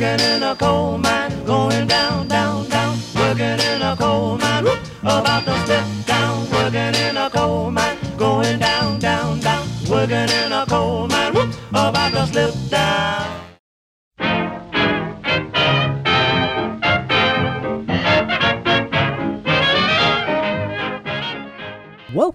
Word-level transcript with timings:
working 0.00 0.26
in 0.26 0.42
a 0.44 0.54
coal 0.54 0.96
mine, 0.96 1.44
going 1.44 1.88
down, 1.88 2.28
down, 2.28 2.68
down, 2.68 2.96
working 3.16 3.58
in 3.58 3.82
a 3.82 3.96
coal 3.96 4.38
mine, 4.38 4.62
whoop, 4.62 4.78
about 5.02 5.44
to 5.44 5.58
slip 5.66 6.06
down, 6.06 6.48
working 6.50 6.94
in 6.94 7.16
a 7.16 7.28
coal 7.28 7.68
mine, 7.72 7.98
going 8.16 8.60
down, 8.60 9.00
down, 9.00 9.40
down, 9.40 9.66
working 9.90 10.28
in 10.40 10.47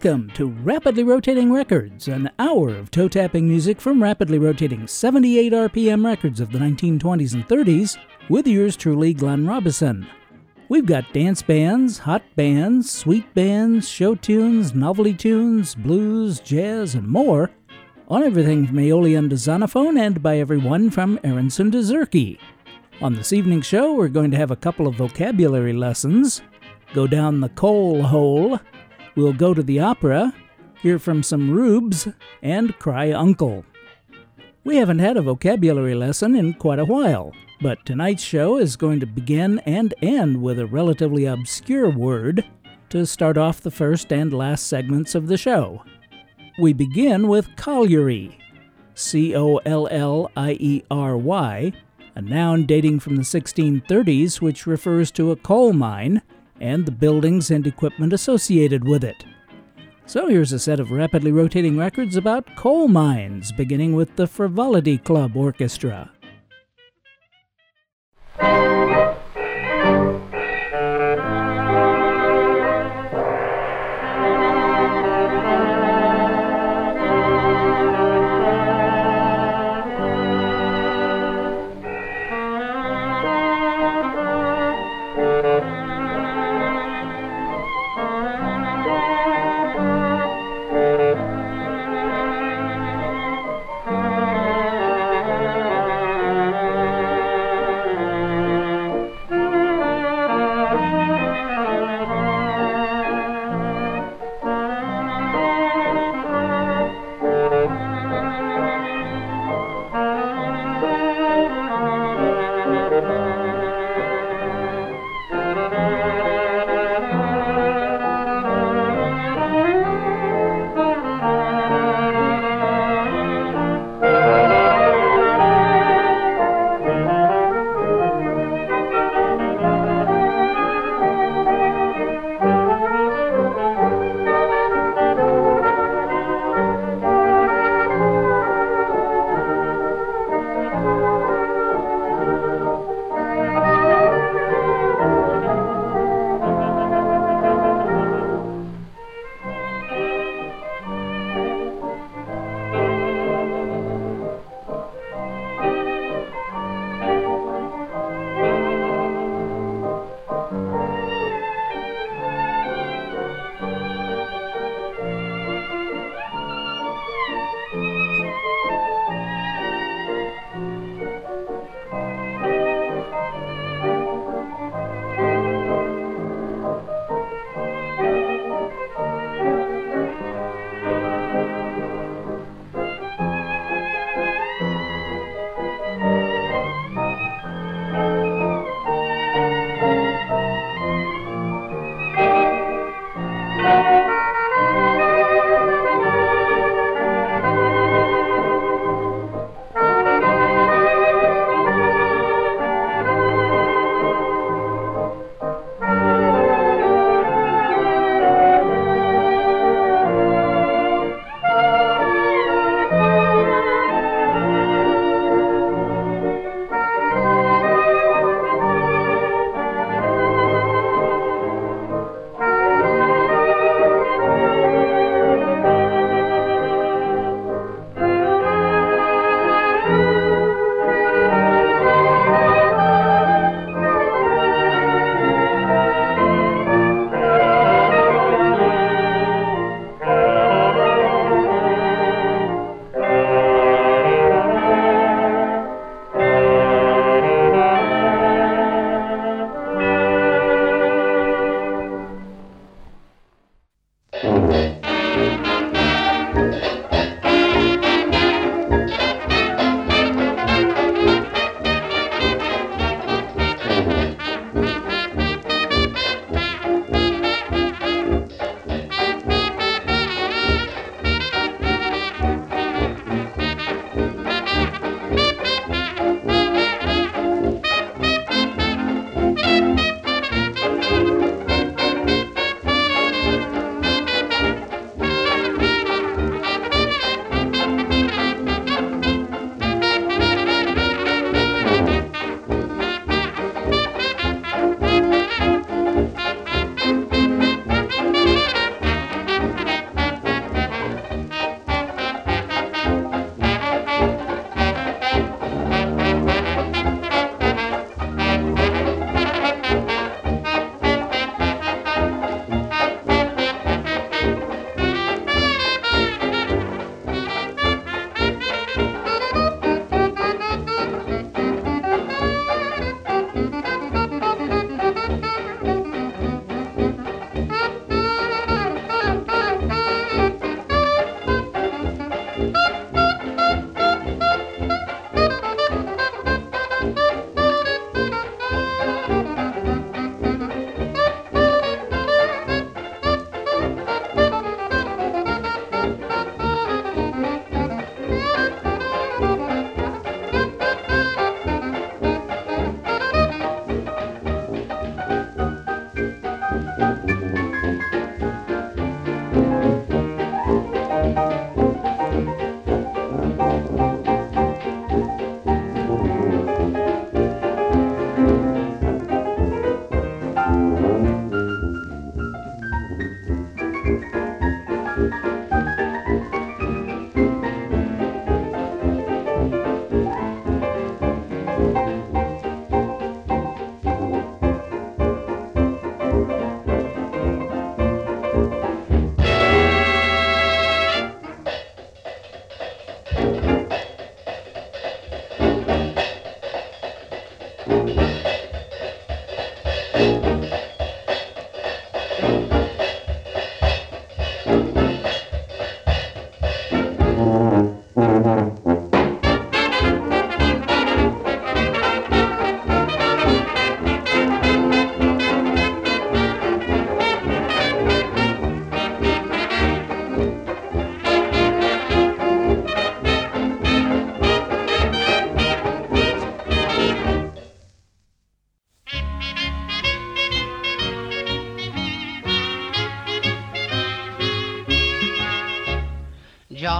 Welcome 0.03 0.31
to 0.31 0.47
Rapidly 0.47 1.05
Rotating 1.05 1.53
Records, 1.53 2.09
an 2.09 2.29
hour 2.37 2.75
of 2.75 2.91
toe 2.91 3.07
tapping 3.07 3.47
music 3.47 3.79
from 3.79 4.03
rapidly 4.03 4.37
rotating 4.37 4.85
78 4.85 5.53
RPM 5.53 6.05
records 6.05 6.41
of 6.41 6.51
the 6.51 6.59
1920s 6.59 7.35
and 7.35 7.47
30s, 7.47 7.97
with 8.27 8.45
yours 8.45 8.75
truly, 8.75 9.13
Glenn 9.13 9.47
Robison. 9.47 10.05
We've 10.67 10.85
got 10.85 11.13
dance 11.13 11.41
bands, 11.41 11.99
hot 11.99 12.21
bands, 12.35 12.91
sweet 12.91 13.33
bands, 13.33 13.87
show 13.87 14.13
tunes, 14.13 14.75
novelty 14.75 15.13
tunes, 15.13 15.73
blues, 15.73 16.41
jazz, 16.41 16.95
and 16.95 17.07
more 17.07 17.49
on 18.09 18.23
everything 18.23 18.67
from 18.67 18.79
Aeolian 18.79 19.29
to 19.29 19.35
Zonophone 19.35 19.97
and 19.97 20.21
by 20.21 20.37
everyone 20.37 20.89
from 20.89 21.17
Aronson 21.23 21.71
to 21.71 21.77
Zurke. 21.77 22.37
On 23.01 23.15
this 23.15 23.31
evening's 23.31 23.67
show, 23.67 23.93
we're 23.93 24.09
going 24.09 24.31
to 24.31 24.37
have 24.37 24.51
a 24.51 24.57
couple 24.57 24.85
of 24.85 24.95
vocabulary 24.95 25.71
lessons, 25.71 26.41
go 26.93 27.07
down 27.07 27.39
the 27.39 27.47
coal 27.49 28.03
hole, 28.03 28.59
We'll 29.15 29.33
go 29.33 29.53
to 29.53 29.61
the 29.61 29.79
opera, 29.79 30.33
hear 30.81 30.97
from 30.97 31.21
some 31.21 31.51
rubes, 31.51 32.07
and 32.41 32.77
cry 32.79 33.11
uncle. 33.11 33.63
We 34.63 34.77
haven't 34.77 34.99
had 34.99 35.17
a 35.17 35.21
vocabulary 35.21 35.93
lesson 35.93 36.35
in 36.35 36.53
quite 36.53 36.79
a 36.79 36.85
while, 36.85 37.31
but 37.61 37.85
tonight's 37.85 38.23
show 38.23 38.57
is 38.57 38.75
going 38.75 38.99
to 39.01 39.05
begin 39.05 39.59
and 39.59 39.93
end 40.01 40.41
with 40.41 40.57
a 40.57 40.65
relatively 40.65 41.25
obscure 41.25 41.89
word 41.89 42.43
to 42.89 43.05
start 43.05 43.37
off 43.37 43.61
the 43.61 43.71
first 43.71 44.11
and 44.11 44.33
last 44.33 44.67
segments 44.67 45.15
of 45.15 45.27
the 45.27 45.37
show. 45.37 45.83
We 46.59 46.73
begin 46.73 47.27
with 47.27 47.55
colliery, 47.55 48.37
C 48.95 49.35
O 49.35 49.57
L 49.57 49.87
L 49.91 50.31
I 50.35 50.57
E 50.59 50.83
R 50.89 51.17
Y, 51.17 51.73
a 52.15 52.21
noun 52.21 52.65
dating 52.65 52.99
from 52.99 53.15
the 53.15 53.23
1630s 53.23 54.41
which 54.41 54.67
refers 54.67 55.11
to 55.11 55.31
a 55.31 55.35
coal 55.35 55.73
mine 55.73 56.21
and 56.63 56.85
the 56.85 56.91
buildings 56.91 57.51
and 57.51 57.67
equipment 57.67 58.13
associated 58.13 58.87
with 58.87 59.03
it. 59.03 59.25
So 60.05 60.27
here's 60.27 60.53
a 60.53 60.59
set 60.59 60.79
of 60.79 60.91
rapidly 60.91 61.31
rotating 61.31 61.77
records 61.77 62.15
about 62.15 62.55
coal 62.55 62.87
mines, 62.87 63.51
beginning 63.51 63.93
with 63.93 64.15
the 64.15 64.27
Frivolity 64.27 64.97
Club 64.97 65.35
Orchestra. 65.35 66.09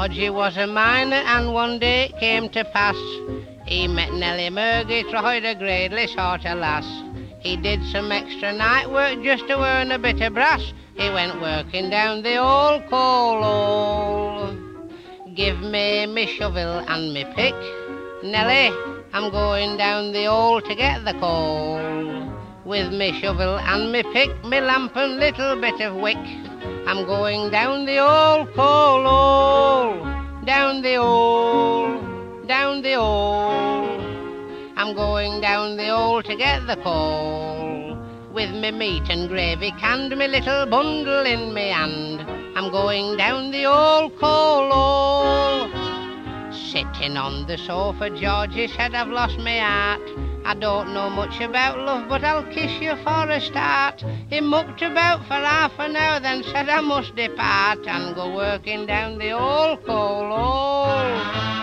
Georgie 0.04 0.30
was 0.30 0.58
a 0.58 0.68
miner, 0.68 1.16
and 1.16 1.54
one 1.54 1.80
day 1.80 2.10
it 2.10 2.20
came 2.20 2.50
to 2.50 2.66
pass 2.66 2.98
he 3.66 3.88
met 3.88 4.14
Nellie 4.14 4.50
Murgy, 4.50 5.04
tried 5.04 5.46
a 5.46 5.56
gradely 5.56 6.08
sort 6.08 6.46
of 6.46 6.60
lass. 6.60 6.86
He 7.40 7.56
did 7.56 7.82
some 7.86 8.12
extra 8.12 8.52
night 8.52 8.92
work 8.92 9.24
just 9.24 9.48
to 9.48 9.58
earn 9.64 9.92
a 9.92 9.98
bit 9.98 10.20
of 10.22 10.34
brass. 10.34 10.74
He 10.96 11.10
went 11.10 11.40
working 11.40 11.90
down 11.90 12.22
the 12.22 12.36
old 12.36 12.86
coal 12.90 13.42
hole. 13.42 14.58
Give 15.34 15.60
me 15.62 16.06
me 16.06 16.28
shovel 16.28 16.84
and 16.86 17.14
me 17.14 17.24
pick, 17.36 17.56
Nellie. 18.24 18.76
I'm 19.14 19.32
going 19.32 19.78
down 19.78 20.12
the 20.12 20.26
hole 20.26 20.60
to 20.60 20.76
get 20.76 21.06
the 21.06 21.14
coal. 21.14 22.13
With 22.66 22.94
me 22.94 23.12
shovel 23.20 23.60
and 23.60 23.92
me 23.92 24.04
pick, 24.14 24.32
me 24.46 24.62
lamp 24.62 24.96
and 24.96 25.18
little 25.18 25.60
bit 25.60 25.82
of 25.82 25.96
wick. 25.98 26.16
I'm 26.88 27.06
going 27.06 27.52
down 27.52 27.86
the 27.86 27.98
old 27.98 28.54
coal 28.56 29.04
hole, 29.04 30.00
oh, 30.00 30.46
down 30.46 30.82
the 30.82 30.96
old, 30.96 32.48
down 32.48 32.82
the 32.82 32.94
old. 32.96 34.02
I'm 34.78 34.96
going 34.96 35.42
down 35.42 35.76
the 35.76 35.90
old 35.90 36.24
to 36.24 36.38
get 36.38 36.66
the 36.66 36.78
coal. 36.78 37.98
With 38.34 38.52
me 38.52 38.72
meat 38.72 39.10
and 39.10 39.28
gravy 39.28 39.72
canned, 39.78 40.18
me 40.18 40.28
little 40.30 40.66
bundle 40.66 41.26
in 41.26 41.54
me 41.54 41.68
hand. 41.68 42.22
I'm 42.58 42.72
going 42.72 43.18
down 43.18 43.52
the 43.52 43.66
old 43.66 44.18
coal 44.18 44.72
hole. 44.72 45.68
Oh. 45.68 46.50
Sitting 46.54 47.18
on 47.18 47.46
the 47.46 47.58
sofa, 47.58 48.10
Georgie 48.10 48.70
said, 48.70 48.96
I've 48.96 49.10
lost 49.10 49.38
my 49.38 49.60
heart. 49.60 50.33
I 50.46 50.56
don't 50.56 50.94
know 50.94 51.10
much 51.10 51.40
about 51.40 51.80
love, 51.80 52.10
but 52.10 52.24
I'll 52.24 52.44
kiss 52.44 52.72
you 52.82 52.96
for 52.98 53.30
a 53.30 53.40
start. 53.40 54.04
He 54.30 54.42
mucked 54.42 54.82
about 54.82 55.26
for 55.26 55.36
half 55.36 55.72
an 55.80 55.96
hour, 55.96 56.20
then 56.20 56.44
said 56.44 56.68
I 56.68 56.82
must 56.82 57.16
depart 57.16 57.88
and 57.88 58.14
go 58.14 58.36
working 58.36 58.86
down 58.86 59.20
the 59.20 59.32
old 59.32 59.86
coal 59.86 60.36
hole. 60.36 61.54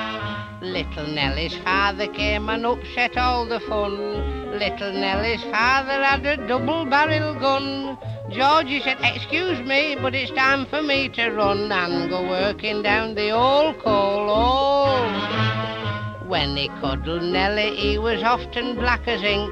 Little 0.62 1.08
Nellie's 1.08 1.56
father 1.58 2.06
came 2.06 2.48
and 2.48 2.64
upset 2.64 3.18
all 3.18 3.44
the 3.44 3.60
fun. 3.60 4.58
Little 4.58 4.92
Nellie's 4.92 5.42
father 5.44 6.02
had 6.02 6.24
a 6.24 6.36
double 6.48 6.86
barrel 6.86 7.34
gun. 7.34 7.98
Georgie 8.30 8.80
said, 8.80 8.98
Excuse 9.02 9.60
me, 9.60 9.96
but 10.00 10.14
it's 10.14 10.30
time 10.32 10.64
for 10.66 10.80
me 10.80 11.08
to 11.10 11.30
run 11.30 11.70
and 11.70 12.08
go 12.08 12.22
working 12.22 12.82
down 12.82 13.14
the 13.14 13.30
old 13.30 13.78
coal 13.78 14.34
hole. 14.34 15.79
When 16.30 16.56
he 16.56 16.68
cuddled 16.80 17.24
Nellie, 17.24 17.74
he 17.74 17.98
was 17.98 18.22
often 18.22 18.76
black 18.76 19.08
as 19.08 19.20
ink. 19.20 19.50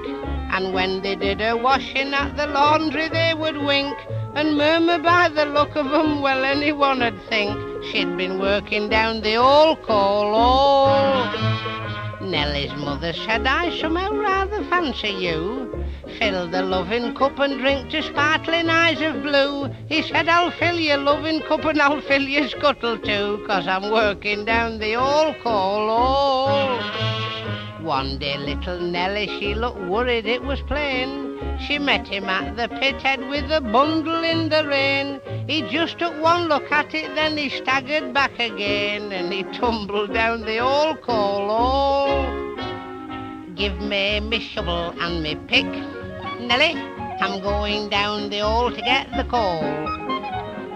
And 0.52 0.72
when 0.72 1.02
they 1.02 1.16
did 1.16 1.40
her 1.40 1.56
washing 1.56 2.14
at 2.14 2.36
the 2.36 2.46
laundry, 2.46 3.08
they 3.08 3.34
would 3.34 3.56
wink 3.56 3.98
and 4.36 4.56
murmur 4.56 4.98
by 4.98 5.28
the 5.28 5.44
look 5.44 5.74
of 5.74 5.92
'em, 5.92 6.20
well, 6.20 6.44
anyone'd 6.44 7.20
think 7.28 7.58
she'd 7.86 8.16
been 8.16 8.38
working 8.38 8.88
down 8.88 9.22
the 9.22 9.34
old 9.34 9.82
coal 9.82 10.32
hole. 10.32 11.77
Nellie's 12.30 12.74
mother 12.74 13.14
said, 13.14 13.46
I 13.46 13.76
somehow 13.80 14.12
rather 14.12 14.62
fancy 14.64 15.08
you. 15.08 15.84
Fill 16.18 16.48
the 16.48 16.62
loving 16.62 17.14
cup 17.14 17.38
and 17.38 17.58
drink 17.58 17.90
to 17.90 18.02
sparkling 18.02 18.68
eyes 18.68 19.00
of 19.00 19.22
blue. 19.22 19.70
He 19.88 20.02
said, 20.02 20.28
I'll 20.28 20.50
fill 20.50 20.78
your 20.78 20.98
loving 20.98 21.40
cup 21.40 21.64
and 21.64 21.80
I'll 21.80 22.02
fill 22.02 22.22
your 22.22 22.48
scuttle 22.48 22.98
too, 22.98 23.44
'cause 23.46 23.66
I'm 23.66 23.90
working 23.90 24.44
down 24.44 24.78
the 24.78 24.94
old 24.96 25.36
coal 25.42 25.88
hole. 25.88 26.80
One 27.80 28.18
day 28.18 28.36
little 28.36 28.78
Nellie, 28.78 29.28
she 29.38 29.54
looked 29.54 29.80
worried, 29.80 30.26
it 30.26 30.42
was 30.42 30.60
plain. 30.62 31.27
She 31.60 31.78
met 31.78 32.06
him 32.06 32.24
at 32.24 32.56
the 32.56 32.68
pit 32.68 33.02
head 33.02 33.28
with 33.28 33.50
a 33.50 33.60
bundle 33.60 34.22
in 34.22 34.48
the 34.48 34.66
rain. 34.66 35.20
He 35.48 35.62
just 35.62 35.98
took 35.98 36.14
one 36.22 36.48
look 36.48 36.70
at 36.70 36.94
it, 36.94 37.14
then 37.14 37.36
he 37.36 37.48
staggered 37.48 38.14
back 38.14 38.38
again, 38.38 39.12
and 39.12 39.32
he 39.32 39.42
tumbled 39.58 40.12
down 40.14 40.42
the 40.42 40.58
old 40.58 41.02
coal 41.02 41.48
hole. 41.48 42.08
Oh, 42.10 43.54
give 43.56 43.80
me 43.80 44.20
me 44.20 44.40
shovel 44.40 44.94
and 45.00 45.22
me 45.22 45.34
pick, 45.48 45.66
Nellie. 46.40 46.76
I'm 47.20 47.42
going 47.42 47.88
down 47.88 48.30
the 48.30 48.38
hole 48.38 48.70
to 48.70 48.80
get 48.80 49.10
the 49.16 49.24
coal. 49.24 49.60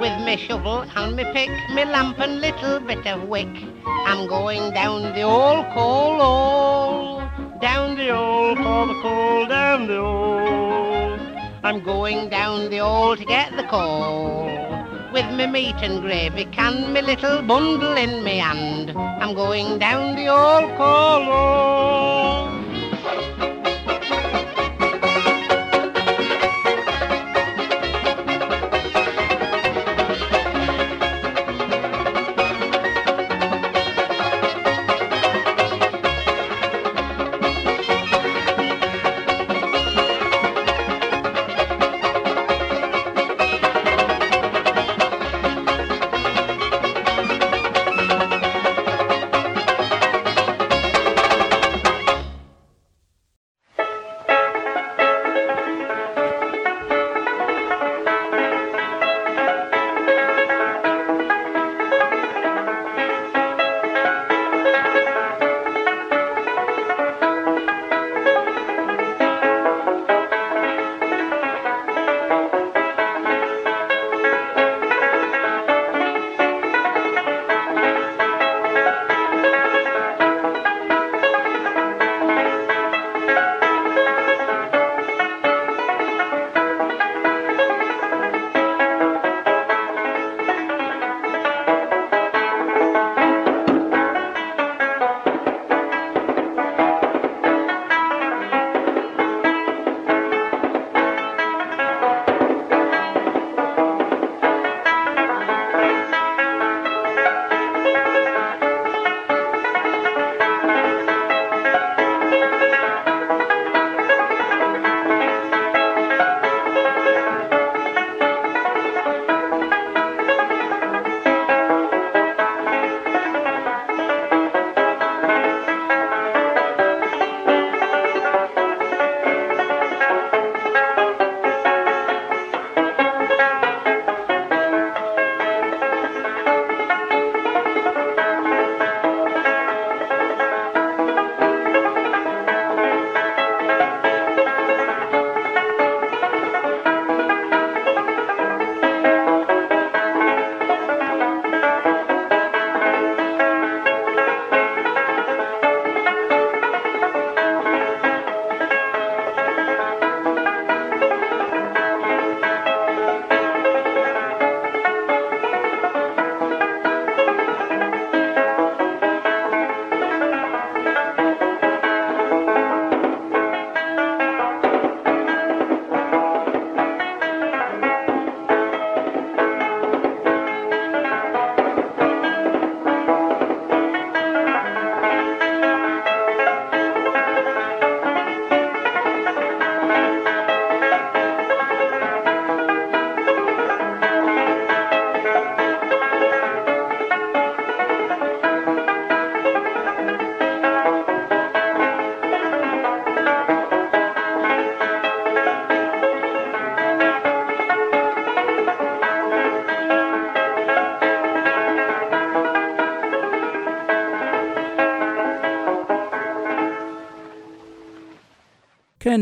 With 0.00 0.20
me 0.26 0.36
shovel 0.36 0.84
and 0.96 1.14
me 1.14 1.24
pick, 1.32 1.50
me 1.74 1.84
lamp 1.84 2.18
and 2.18 2.40
little 2.40 2.80
bit 2.80 3.06
of 3.06 3.28
wick. 3.28 3.54
I'm 3.86 4.26
going 4.26 4.72
down 4.74 5.14
the 5.14 5.22
old 5.22 5.64
coal 5.72 6.18
hole, 6.18 6.20
oh, 6.20 7.51
down 7.62 7.95
the 7.97 8.11
old 8.11 8.59
for 8.59 8.87
the 8.88 8.95
coal, 9.00 9.47
down 9.47 9.87
the 9.87 9.97
old. 9.97 11.21
I'm 11.62 11.81
going 11.85 12.28
down 12.28 12.71
the 12.71 12.81
old 12.81 13.19
to 13.19 13.25
get 13.25 13.57
the 13.57 13.62
coal. 13.62 14.50
With 15.12 15.31
me 15.37 15.47
meat 15.47 15.76
and 15.76 16.02
gravy 16.02 16.47
can, 16.47 16.92
me 16.92 17.02
little 17.02 17.40
bundle 17.40 17.97
in 17.97 18.25
me 18.25 18.38
hand. 18.38 18.90
I'm 18.99 19.35
going 19.35 19.78
down 19.78 20.16
the 20.16 20.26
old 20.26 20.76
coal 20.76 22.62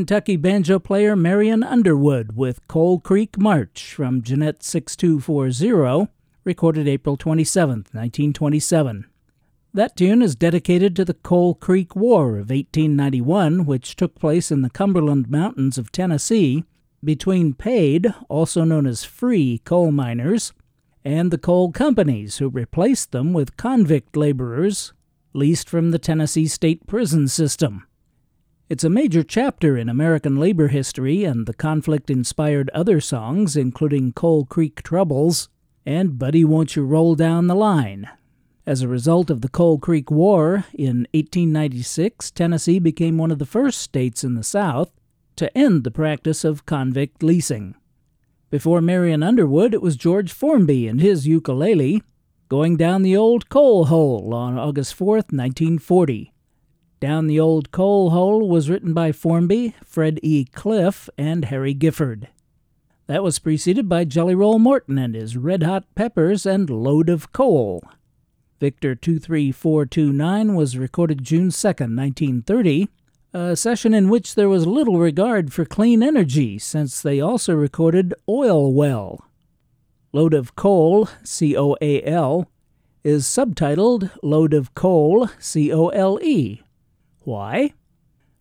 Kentucky 0.01 0.37
banjo 0.37 0.79
player 0.79 1.15
Marion 1.15 1.63
Underwood 1.63 2.35
with 2.35 2.67
Coal 2.69 3.01
Creek 3.01 3.37
March 3.37 3.93
from 3.93 4.23
Gennett 4.23 4.63
6240, 4.63 6.11
recorded 6.43 6.89
April 6.89 7.19
27, 7.19 7.69
1927. 7.93 9.05
That 9.75 9.99
tune 9.99 10.23
is 10.23 10.35
dedicated 10.35 10.97
to 10.97 11.05
the 11.05 11.13
Coal 11.13 11.55
Creek 11.55 11.95
War 11.95 12.39
of 12.39 12.49
1891, 12.49 13.67
which 13.67 13.95
took 13.95 14.15
place 14.19 14.51
in 14.51 14.63
the 14.63 14.71
Cumberland 14.71 15.29
Mountains 15.29 15.77
of 15.77 15.93
Tennessee 15.93 16.65
between 17.05 17.53
paid, 17.53 18.15
also 18.31 18.65
known 18.65 18.87
as 18.87 19.05
free, 19.05 19.61
coal 19.67 19.93
miners 19.93 20.55
and 21.05 21.31
the 21.31 21.37
coal 21.37 21.73
companies 21.73 22.39
who 22.39 22.49
replaced 22.49 23.13
them 23.13 23.35
with 23.35 23.59
convict 23.59 24.17
laborers 24.17 24.95
leased 25.35 25.69
from 25.69 25.91
the 25.91 25.99
Tennessee 25.99 26.47
state 26.47 26.87
prison 26.87 27.29
system. 27.29 27.87
It's 28.71 28.85
a 28.85 28.89
major 28.89 29.25
chapter 29.25 29.77
in 29.77 29.89
American 29.89 30.37
labor 30.37 30.69
history, 30.69 31.25
and 31.25 31.45
the 31.45 31.53
conflict 31.53 32.09
inspired 32.09 32.71
other 32.71 33.01
songs, 33.01 33.57
including 33.57 34.13
Coal 34.13 34.45
Creek 34.45 34.85
Troubles 34.85 35.49
and 35.85 36.21
Buddy 36.21 36.45
Won't 36.45 36.77
You 36.77 36.85
Roll 36.85 37.17
Down 37.17 37.49
the 37.49 37.57
Line. 37.57 38.09
As 38.65 38.81
a 38.81 38.87
result 38.87 39.29
of 39.29 39.41
the 39.41 39.49
Coal 39.49 39.81
Creek 39.81 40.09
War, 40.09 40.67
in 40.73 41.09
1896, 41.13 42.31
Tennessee 42.31 42.79
became 42.79 43.19
one 43.19 43.33
of 43.33 43.41
the 43.41 43.45
first 43.45 43.81
states 43.81 44.23
in 44.23 44.37
the 44.37 44.45
South 44.45 44.93
to 45.35 45.59
end 45.59 45.83
the 45.83 45.91
practice 45.91 46.45
of 46.45 46.65
convict 46.65 47.25
leasing. 47.25 47.75
Before 48.51 48.81
Marion 48.81 49.25
Underwood, 49.25 49.75
it 49.75 49.83
was 49.83 49.97
George 49.97 50.31
Formby 50.31 50.87
and 50.87 51.01
his 51.01 51.27
ukulele, 51.27 52.05
going 52.49 52.77
down 52.77 53.03
the 53.03 53.17
old 53.17 53.49
coal 53.49 53.87
hole 53.87 54.33
on 54.33 54.57
August 54.57 54.95
4, 54.95 55.15
1940. 55.17 56.30
Down 57.01 57.29
the 57.29 57.41
Old 57.41 57.71
Coal 57.71 58.11
Hole 58.11 58.47
was 58.47 58.69
written 58.69 58.93
by 58.93 59.11
Formby, 59.11 59.75
Fred 59.83 60.21
E. 60.23 60.45
Cliff, 60.45 61.09
and 61.17 61.47
Harry 61.47 61.73
Gifford. 61.73 62.29
That 63.07 63.23
was 63.23 63.39
preceded 63.39 63.89
by 63.89 64.05
Jelly 64.05 64.35
Roll 64.35 64.59
Morton 64.59 64.99
and 64.99 65.15
his 65.15 65.35
Red 65.35 65.63
Hot 65.63 65.87
Peppers 65.95 66.45
and 66.45 66.69
Load 66.69 67.09
of 67.09 67.33
Coal. 67.33 67.83
Victor 68.61 68.95
23429 68.95 70.55
was 70.55 70.77
recorded 70.77 71.25
June 71.25 71.51
2, 71.51 71.69
1930, 71.69 72.91
a 73.33 73.57
session 73.57 73.95
in 73.95 74.11
which 74.11 74.35
there 74.35 74.51
was 74.51 74.67
little 74.67 74.99
regard 74.99 75.55
for 75.55 75.65
clean 75.65 76.03
energy 76.03 76.59
since 76.59 77.01
they 77.01 77.19
also 77.19 77.55
recorded 77.55 78.13
Oil 78.29 78.75
Well. 78.75 79.25
Load 80.13 80.35
of 80.35 80.55
Coal, 80.55 81.09
C 81.23 81.57
O 81.57 81.79
A 81.81 82.03
L, 82.03 82.51
is 83.03 83.25
subtitled 83.25 84.11
Load 84.23 84.53
of 84.53 84.75
Coal, 84.75 85.31
C 85.39 85.73
O 85.73 85.89
L 85.89 86.19
E. 86.23 86.61
Why? 87.23 87.75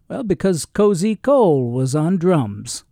Well, 0.07 0.23
because 0.23 0.65
Cozy 0.65 1.15
Cole 1.15 1.71
was 1.71 1.95
on 1.95 2.17
drums. 2.17 2.83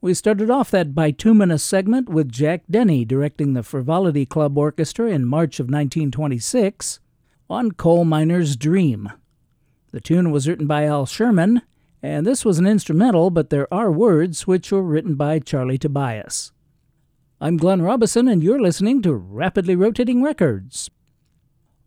We 0.00 0.14
started 0.14 0.50
off 0.50 0.70
that 0.72 0.94
bituminous 0.94 1.62
segment 1.62 2.08
with 2.08 2.32
Jack 2.32 2.64
Denny 2.68 3.04
directing 3.04 3.52
the 3.52 3.62
Frivolity 3.62 4.26
Club 4.26 4.58
Orchestra 4.58 5.10
in 5.10 5.24
March 5.24 5.60
of 5.60 5.66
1926 5.66 6.98
on 7.48 7.72
Coal 7.72 8.04
Miner's 8.04 8.56
Dream. 8.56 9.12
The 9.92 10.00
tune 10.00 10.32
was 10.32 10.48
written 10.48 10.66
by 10.66 10.86
Al 10.86 11.06
Sherman, 11.06 11.62
and 12.02 12.26
this 12.26 12.44
was 12.44 12.58
an 12.58 12.66
instrumental, 12.66 13.30
but 13.30 13.50
there 13.50 13.72
are 13.72 13.92
words 13.92 14.46
which 14.46 14.72
were 14.72 14.82
written 14.82 15.14
by 15.14 15.38
Charlie 15.38 15.78
Tobias. 15.78 16.50
I'm 17.40 17.56
Glenn 17.56 17.82
Robison, 17.82 18.26
and 18.26 18.42
you're 18.42 18.60
listening 18.60 19.02
to 19.02 19.14
Rapidly 19.14 19.76
Rotating 19.76 20.22
Records. 20.22 20.90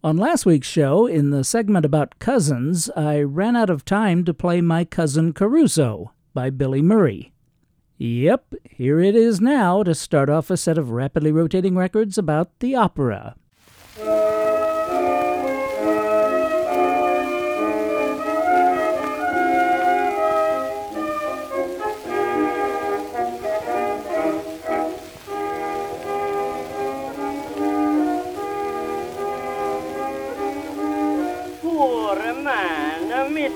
On 0.06 0.18
last 0.18 0.46
week's 0.46 0.68
show, 0.68 1.08
in 1.08 1.32
the 1.32 1.44
segment 1.44 1.84
about 1.84 2.20
cousins, 2.20 2.92
I 2.96 3.22
ran 3.22 3.56
out 3.56 3.72
of 3.72 3.84
time 3.84 4.24
to 4.26 4.36
play 4.36 4.62
My 4.62 4.86
Cousin 4.86 5.34
Caruso 5.34 6.12
by 6.32 6.52
Billy 6.52 6.84
Murray. 6.84 7.34
Yep, 7.98 8.54
here 8.70 9.00
it 9.00 9.16
is 9.16 9.42
now 9.42 9.82
to 9.82 9.96
start 9.96 10.30
off 10.30 10.52
a 10.52 10.58
set 10.58 10.78
of 10.78 10.92
rapidly 10.92 11.32
rotating 11.32 11.76
records 11.76 12.20
about 12.20 12.52
the 12.60 12.76
opera. 12.76 13.36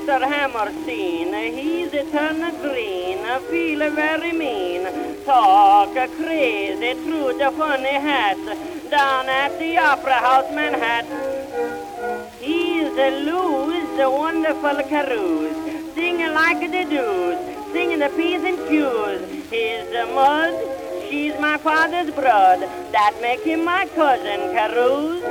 Mr. 0.10 0.28
Hammerstein, 0.28 1.54
he's 1.54 1.94
a 1.94 2.02
of 2.02 2.62
green, 2.64 3.20
feel 3.48 3.92
very 3.92 4.32
mean, 4.32 4.84
talk 5.24 5.94
crazy 6.18 6.94
through 7.04 7.38
the 7.38 7.52
funny 7.56 7.94
hat, 7.94 8.36
down 8.90 9.30
at 9.30 9.60
the 9.60 9.78
Opera 9.78 10.14
House, 10.14 10.52
Manhattan. 10.52 11.12
He's 12.40 12.88
a 12.88 13.24
loose, 13.24 14.00
a 14.00 14.10
wonderful 14.10 14.82
carouse, 14.90 15.94
singing 15.94 16.34
like 16.34 16.60
the 16.60 16.86
dudes, 16.90 17.72
singing 17.72 18.00
the 18.00 18.10
P's 18.10 18.44
and 18.44 18.58
Q's. 18.68 19.52
He's 19.52 19.94
a 19.94 20.08
mud, 20.08 20.89
she's 21.10 21.38
my 21.40 21.58
father's 21.58 22.14
blood, 22.14 22.60
that 22.92 23.18
make 23.22 23.42
him 23.42 23.66
my 23.66 23.86
cousin 23.96 24.40
Carouse. 24.54 25.24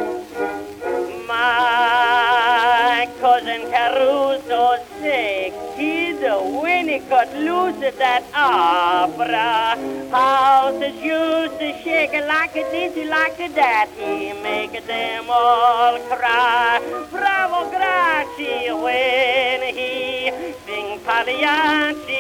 My 1.28 3.08
cousin 3.20 3.62
Caruso 3.70 4.76
sick, 5.00 5.52
kid 5.76 6.23
when 6.62 6.88
he 6.88 6.99
got 6.99 7.32
loose 7.35 7.80
at 7.82 7.97
that 7.99 8.25
opera 8.35 9.76
house. 10.11 10.80
It 10.82 10.94
used 10.94 11.58
to 11.61 11.82
shake 11.82 12.12
like 12.26 12.56
a 12.56 12.64
dizzy, 12.70 13.04
like 13.04 13.38
a 13.40 13.49
that. 13.54 13.88
He 13.97 14.32
make 14.42 14.85
them 14.87 15.26
all 15.28 15.99
cry. 16.08 16.80
Bravo, 17.11 17.70
grazie 17.70 18.73
when 18.73 19.75
he 19.75 20.30
sing 20.66 20.99
Pagliacci. 21.04 22.18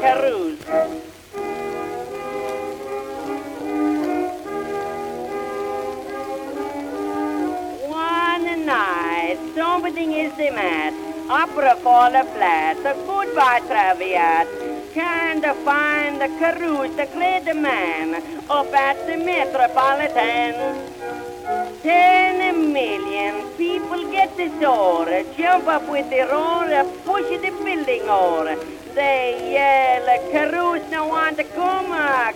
Carouse. 0.00 0.58
One 7.86 8.64
night, 8.64 9.38
something 9.54 10.12
is 10.12 10.32
the 10.38 10.50
mat. 10.52 10.94
Opera 11.28 11.76
fall 11.76 12.10
flat, 12.10 12.78
a 12.78 12.94
goodbye 13.06 13.60
Traviat. 13.68 14.48
Can't 14.94 15.44
find 15.66 16.18
the 16.18 16.28
Carouse, 16.38 16.96
the 16.96 17.06
great 17.12 17.54
man, 17.54 18.22
up 18.48 18.72
at 18.72 19.06
the 19.06 19.18
Metropolitan. 19.18 20.54
Ten 21.82 22.72
million 22.72 23.46
people 23.58 24.10
get 24.10 24.34
the 24.38 24.48
door, 24.60 25.06
jump 25.36 25.66
up 25.66 25.86
with 25.90 26.08
the 26.08 26.26
roar, 26.32 26.84
push 27.04 27.28
the 27.44 27.50
building 27.62 28.08
over. 28.08 28.79
They 28.94 29.52
yell, 29.54 30.06
Caruso 30.32 30.88
no 30.90 31.06
want 31.06 31.36
to 31.38 31.44
come, 31.44 31.86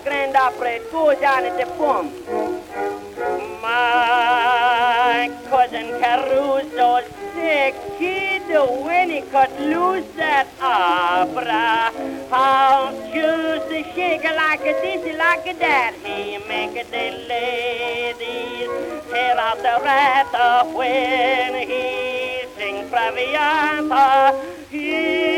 Grand 0.05 0.37
Opera 0.37 0.79
goes 0.90 1.17
on 1.17 1.45
at 1.45 1.59
the 1.59 1.67
pump. 1.77 2.12
My 3.61 5.31
cousin 5.51 5.88
Caruso 6.01 7.01
sick 7.35 7.75
kid 7.99 8.43
when 8.85 9.11
he 9.11 9.21
cut 9.23 9.51
loose 9.61 10.07
that 10.17 10.47
opera. 10.62 11.90
How 12.31 12.93
juicy 13.12 13.83
shake 13.95 14.25
like 14.25 14.61
a 14.61 14.75
this, 14.81 15.17
like 15.19 15.47
a 15.47 15.55
that. 15.59 15.95
He 16.05 16.38
make 16.47 16.75
the 16.90 17.07
ladies 17.29 18.71
tear 19.11 19.38
out 19.38 19.59
the 19.59 19.81
rat 19.83 20.33
when 20.73 21.55
he 21.69 22.45
sing 22.57 22.88
Traviata. 22.88 24.35
His 24.71 25.34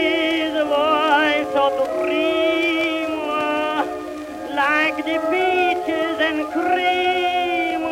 the 5.06 5.20
peaches 5.30 6.18
and 6.18 6.44
cream. 6.50 7.82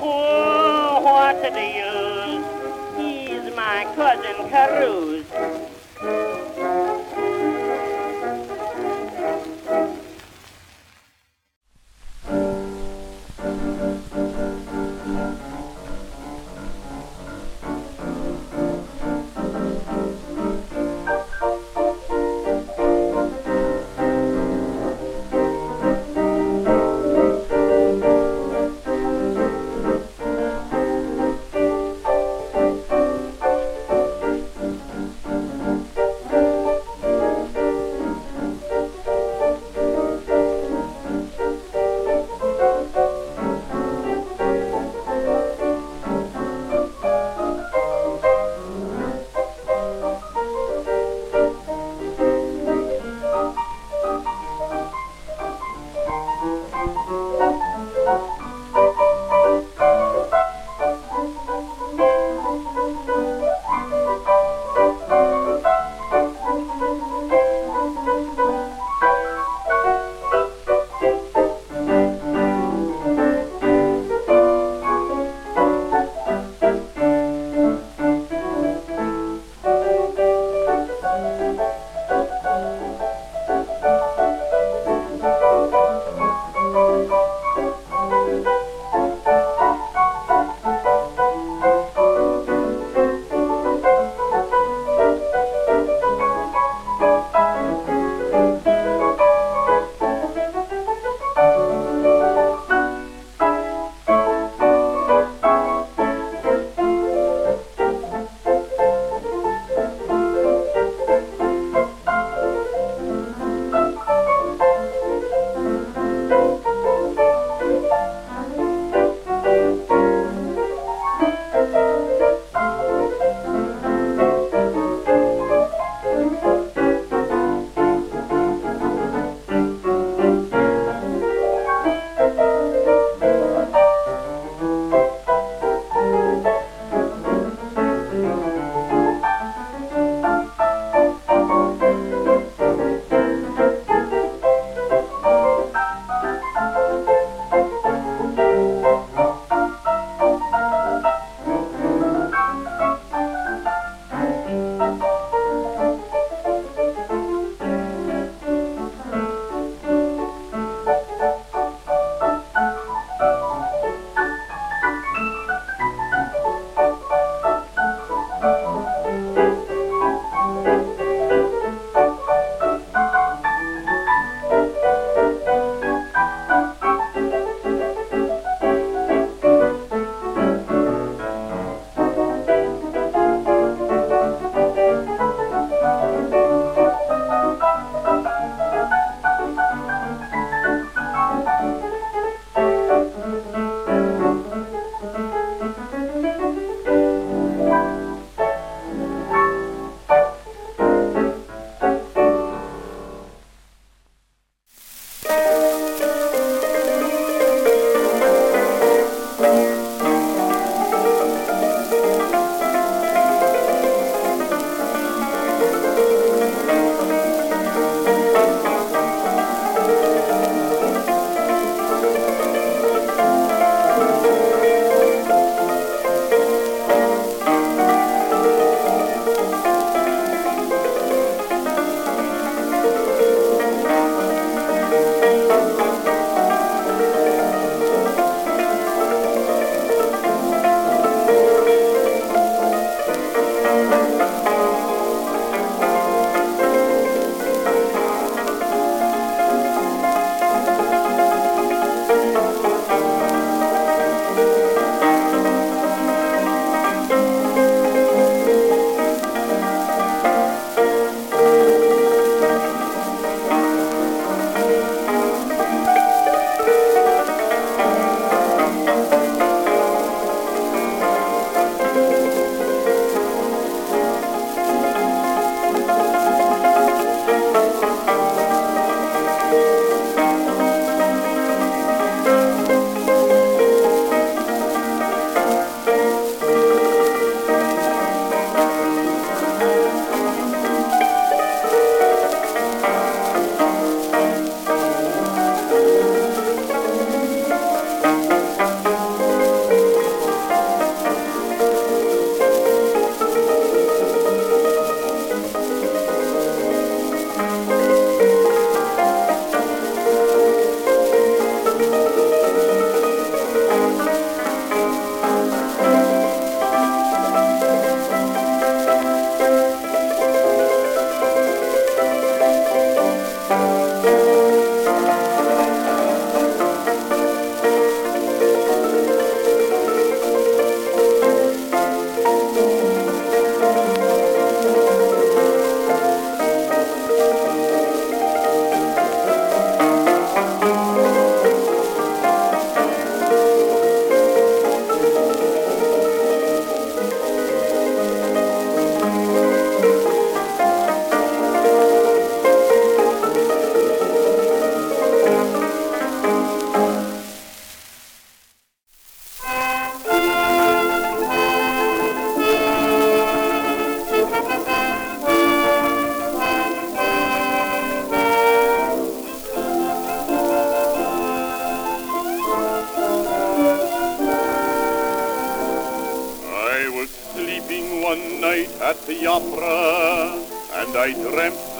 Oh, 0.00 1.00
what 1.04 1.42
do 1.52 1.60
you 1.60 2.40
he's 2.96 3.54
my 3.54 3.84
cousin 3.94 4.48
Carouse. 4.48 5.63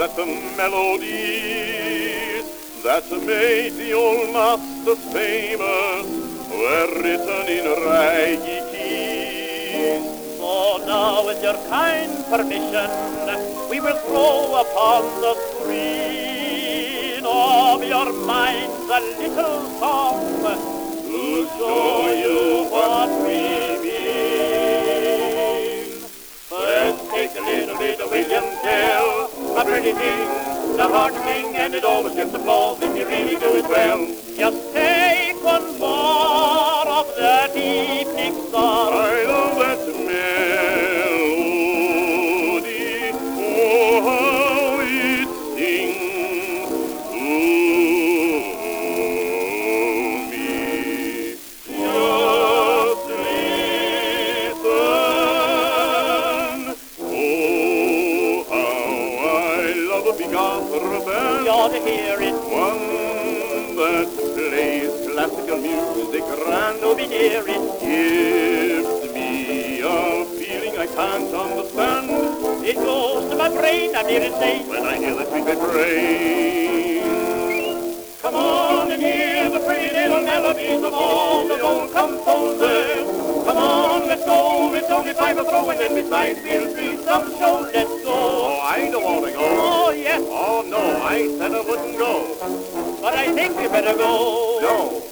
That 0.04 0.16
the 0.16 0.26
melodies 0.58 2.44
that 2.82 3.10
made 3.24 3.72
the 3.80 3.94
old 3.94 4.28
masters 4.34 4.98
famous 5.14 6.06
were 6.52 6.88
written 7.00 7.48
in 7.48 7.64
raggy 7.88 8.60
keys. 8.68 10.04
So 10.36 10.84
now, 10.86 11.24
with 11.24 11.42
your 11.42 11.56
kind 11.70 12.12
permission, 12.26 12.90
we 13.70 13.80
will 13.80 13.96
throw 14.04 14.60
upon 14.60 15.04
the 15.24 15.34
screen 15.56 17.24
of 17.24 17.82
your 17.82 18.12
minds 18.26 18.84
a 18.84 19.00
little 19.22 19.64
song 19.80 20.20
to 21.08 21.48
show 21.56 22.12
you 22.12 22.68
what 22.68 23.08
we 23.24 23.40
mean. 23.80 24.04
Let's 26.52 27.00
take 27.08 27.32
a 27.38 27.40
little 27.40 27.78
bit 27.78 28.00
of 28.00 28.10
William 28.10 28.44
Tell, 28.60 29.33
a 29.56 29.64
pretty 29.64 29.92
thing, 29.92 30.28
the 30.76 30.88
heartening, 30.88 31.56
and 31.56 31.74
it 31.74 31.84
always 31.84 32.14
gets 32.14 32.34
applause 32.34 32.82
if 32.82 32.96
you 32.96 33.06
really 33.06 33.36
do 33.36 33.54
it 33.56 33.68
well. 33.68 34.06
Just 34.36 34.74
take 34.74 35.42
one 35.44 35.78
more 35.78 36.88
of 36.88 37.06
that 37.16 37.56
evening 37.56 38.34
song. 38.50 39.23
My 73.44 73.50
brain, 73.60 73.94
I'm 73.94 74.08
here 74.08 74.20
to 74.20 74.30
say. 74.38 74.64
when 74.66 74.86
I 74.86 74.96
hear 74.96 75.14
the 75.16 75.26
sweet 75.28 75.44
refrain. 75.44 77.02
Come 78.22 78.34
on 78.36 78.90
and 78.90 79.02
hear 79.02 79.50
the 79.50 79.60
pretty 79.66 79.92
little 79.94 80.22
melodies 80.22 80.82
of 80.82 80.94
all 80.94 81.46
the 81.46 81.60
old 81.60 81.92
composers. 81.92 83.04
Come 83.46 83.56
on, 83.58 84.06
let's 84.08 84.24
go. 84.24 84.72
It's 84.74 84.88
only 84.90 85.12
five 85.12 85.36
throw, 85.36 85.68
and 85.68 85.78
then 85.78 85.94
besides 85.94 86.40
we'll 86.42 86.74
see 86.74 86.96
some 87.04 87.28
show. 87.38 87.68
Let's 87.74 87.90
Oh, 87.90 88.02
go. 88.04 88.60
I 88.62 88.88
don't 88.90 89.04
want 89.04 89.26
to 89.26 89.32
go. 89.32 89.40
Oh, 89.42 89.90
yes, 89.92 90.22
Oh, 90.24 90.64
no, 90.66 91.02
I 91.04 91.28
said 91.36 91.52
I 91.52 91.60
wouldn't 91.60 91.98
go. 91.98 92.12
but 93.02 93.12
I 93.14 93.26
think 93.34 93.56
we 93.58 93.68
better 93.68 93.94
go. 93.94 94.58
No. 94.62 95.02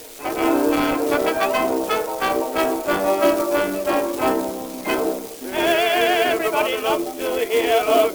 Everybody 5.44 6.78
loves 6.80 7.04
to 7.16 7.46
hear 7.46 7.82
a 7.82 8.08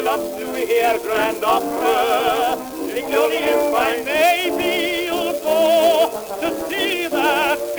Everybody 0.00 0.22
loves 0.22 0.38
to 0.38 0.66
hear 0.66 0.98
grand 1.00 1.44
opera. 1.44 2.56
Nickelodeon 2.88 3.70
fine. 3.70 4.04
Maybe 4.06 5.04
you'll 5.04 5.32
go 5.42 6.10
to 6.40 6.68
see 6.70 7.06
that 7.08 7.69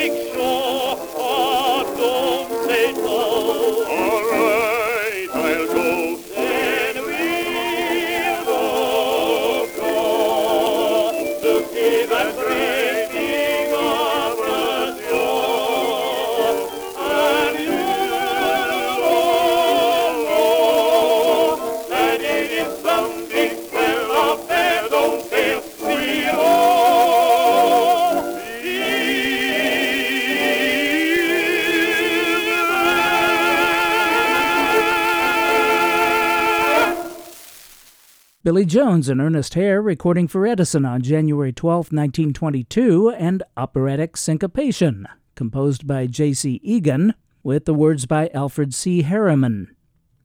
Billy 38.52 38.66
Jones 38.66 39.08
and 39.08 39.22
Ernest 39.22 39.54
Hare 39.54 39.82
recording 39.82 40.28
for 40.28 40.46
Edison 40.46 40.84
on 40.84 41.02
January 41.02 41.54
12, 41.54 41.94
1922, 41.94 43.12
and 43.12 43.44
Operatic 43.56 44.18
Syncopation, 44.18 45.08
composed 45.36 45.88
by 45.88 46.06
J.C. 46.06 46.60
Egan, 46.62 47.14
with 47.44 47.64
the 47.64 47.74
words 47.74 48.06
by 48.06 48.30
Alfred 48.34 48.74
C. 48.74 49.04
Harriman. 49.04 49.74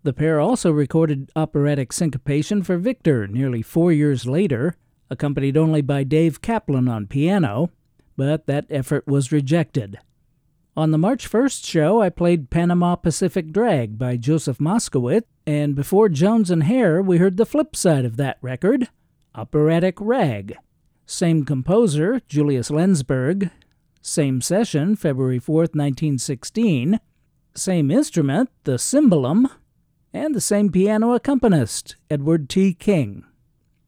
The 0.03 0.13
pair 0.13 0.41
also 0.41 0.73
recorded 0.73 1.31
Operatic 1.37 1.93
Syncopation 1.93 2.65
for 2.65 2.79
Victor 2.79 3.29
nearly 3.29 3.63
four 3.63 3.93
years 3.93 4.27
later, 4.27 4.75
accompanied 5.09 5.57
only 5.57 5.81
by 5.81 6.03
Dave 6.03 6.43
Kaplan 6.43 6.89
on 6.89 7.07
piano, 7.07 7.71
but 8.17 8.49
that 8.49 8.67
effort 8.69 9.07
was 9.07 9.31
rejected. 9.31 10.01
On 10.77 10.91
the 10.91 10.99
March 10.99 11.31
1st 11.31 11.65
show, 11.65 12.03
I 12.03 12.09
played 12.09 12.51
Panama 12.51 12.97
Pacific 12.97 13.53
Drag 13.53 13.97
by 13.97 14.17
Joseph 14.17 14.59
Moskowitz, 14.59 15.27
and 15.47 15.75
before 15.75 16.09
Jones 16.09 16.51
and 16.51 16.65
Hare, 16.65 17.01
we 17.01 17.19
heard 17.19 17.37
the 17.37 17.47
flip 17.47 17.77
side 17.77 18.05
of 18.05 18.17
that 18.17 18.39
record, 18.43 18.89
Operatic 19.35 19.97
Rag. 20.01 20.57
Same 21.07 21.45
composer, 21.45 22.21
Julius 22.27 22.69
Lenzberg. 22.69 23.51
Same 24.03 24.41
session, 24.41 24.97
February 24.97 25.39
4th, 25.39 25.75
1916. 25.75 26.99
Same 27.55 27.91
instrument, 27.91 28.51
the 28.65 28.73
cymbalum. 28.73 29.51
And 30.13 30.35
the 30.35 30.41
same 30.41 30.71
piano 30.71 31.13
accompanist, 31.13 31.95
Edward 32.11 32.49
T. 32.49 32.75
King. 32.75 33.25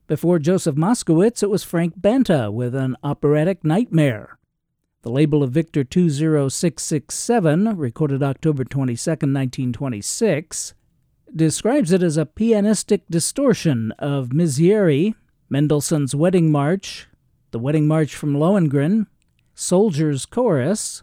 Before 0.07 0.39
Joseph 0.39 0.77
Moskowitz, 0.77 1.43
it 1.43 1.51
was 1.51 1.65
Frank 1.65 1.95
Banta 1.97 2.51
with 2.51 2.75
an 2.75 2.97
operatic 3.03 3.65
nightmare. 3.65 4.39
The 5.03 5.11
label 5.11 5.43
of 5.43 5.53
Victor 5.53 5.85
20667, 5.85 7.77
recorded 7.77 8.23
October 8.23 8.65
22, 8.65 9.11
1926, 9.11 10.75
describes 11.35 11.93
it 11.93 12.03
as 12.03 12.17
a 12.17 12.27
pianistic 12.27 13.03
distortion 13.11 13.93
of 13.99 14.31
Miserere, 14.31 15.15
Mendelssohn's 15.49 16.15
Wedding 16.15 16.51
March, 16.51 17.09
the 17.51 17.59
Wedding 17.59 17.87
March 17.87 18.15
from 18.15 18.35
Lohengrin, 18.35 19.07
Soldier's 19.55 20.27
Chorus, 20.27 21.03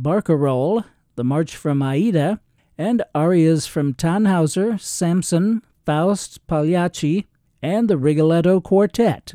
Barcarolle, 0.00 0.84
the 1.16 1.24
March 1.24 1.56
from 1.56 1.82
Aida, 1.82 2.40
and 2.76 3.02
arias 3.14 3.66
from 3.66 3.94
Tannhauser, 3.94 4.80
Samson, 4.80 5.62
Faust, 5.86 6.44
Pagliacci, 6.46 7.26
and 7.62 7.88
the 7.88 7.96
Rigoletto 7.96 8.60
Quartet. 8.60 9.34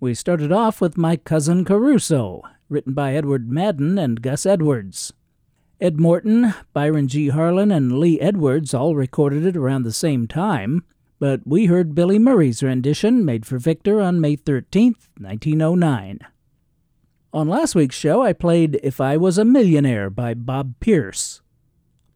We 0.00 0.14
started 0.14 0.52
off 0.52 0.80
with 0.80 0.96
My 0.96 1.16
Cousin 1.16 1.64
Caruso, 1.64 2.42
written 2.68 2.94
by 2.94 3.14
Edward 3.14 3.50
Madden 3.50 3.98
and 3.98 4.22
Gus 4.22 4.46
Edwards. 4.46 5.12
Ed 5.80 5.98
Morton, 5.98 6.54
Byron 6.72 7.08
G. 7.08 7.28
Harlan, 7.28 7.72
and 7.72 7.98
Lee 7.98 8.20
Edwards 8.20 8.72
all 8.72 8.94
recorded 8.94 9.44
it 9.44 9.56
around 9.56 9.82
the 9.82 9.92
same 9.92 10.28
time, 10.28 10.84
but 11.18 11.40
we 11.44 11.66
heard 11.66 11.94
Billy 11.94 12.18
Murray's 12.18 12.62
rendition 12.62 13.24
made 13.24 13.44
for 13.44 13.58
Victor 13.58 14.00
on 14.00 14.20
May 14.20 14.36
13, 14.36 14.94
1909. 15.18 16.20
On 17.32 17.48
last 17.48 17.74
week's 17.74 17.96
show, 17.96 18.22
I 18.22 18.32
played 18.32 18.78
If 18.84 19.00
I 19.00 19.16
Was 19.16 19.36
a 19.36 19.44
Millionaire 19.44 20.10
by 20.10 20.34
Bob 20.34 20.74
Pierce. 20.78 21.40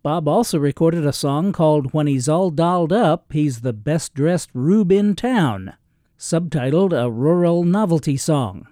Bob 0.04 0.28
also 0.28 0.60
recorded 0.60 1.04
a 1.04 1.12
song 1.12 1.52
called 1.52 1.92
When 1.92 2.06
He's 2.06 2.28
All 2.28 2.50
Dolled 2.50 2.92
Up, 2.92 3.32
He's 3.32 3.62
the 3.62 3.72
Best 3.72 4.14
Dressed 4.14 4.50
Rube 4.54 4.92
in 4.92 5.16
Town, 5.16 5.74
subtitled 6.16 6.92
A 6.92 7.10
Rural 7.10 7.64
Novelty 7.64 8.16
Song. 8.16 8.68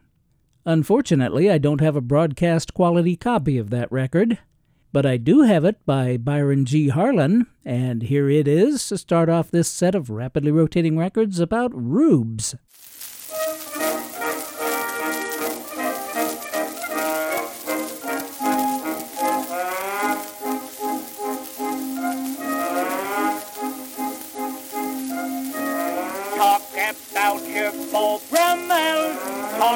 Unfortunately, 0.65 1.51
I 1.51 1.59
don't 1.59 1.81
have 1.81 1.97
a 1.97 2.01
broadcast 2.01 2.73
quality 2.73 3.17
copy 3.17 3.59
of 3.59 3.71
that 3.71 3.91
record, 3.91 4.39
but 4.97 5.05
I 5.05 5.19
do 5.19 5.43
have 5.43 5.67
it 5.67 5.85
by 5.85 6.17
Byron 6.17 6.65
G. 6.65 6.89
Harlan, 6.89 7.49
and 7.67 8.05
here 8.05 8.31
it 8.31 8.49
is 8.49 8.89
to 8.89 8.97
start 8.97 9.29
off 9.29 9.51
this 9.51 9.69
set 9.69 9.95
of 9.95 10.09
rapidly 10.09 10.51
rotating 10.51 10.97
records 10.97 11.39
about 11.39 11.71
rubes. 11.75 12.55
Talk 26.35 26.63
about 26.73 27.47
your 27.47 27.71
Brummel. 27.91 28.26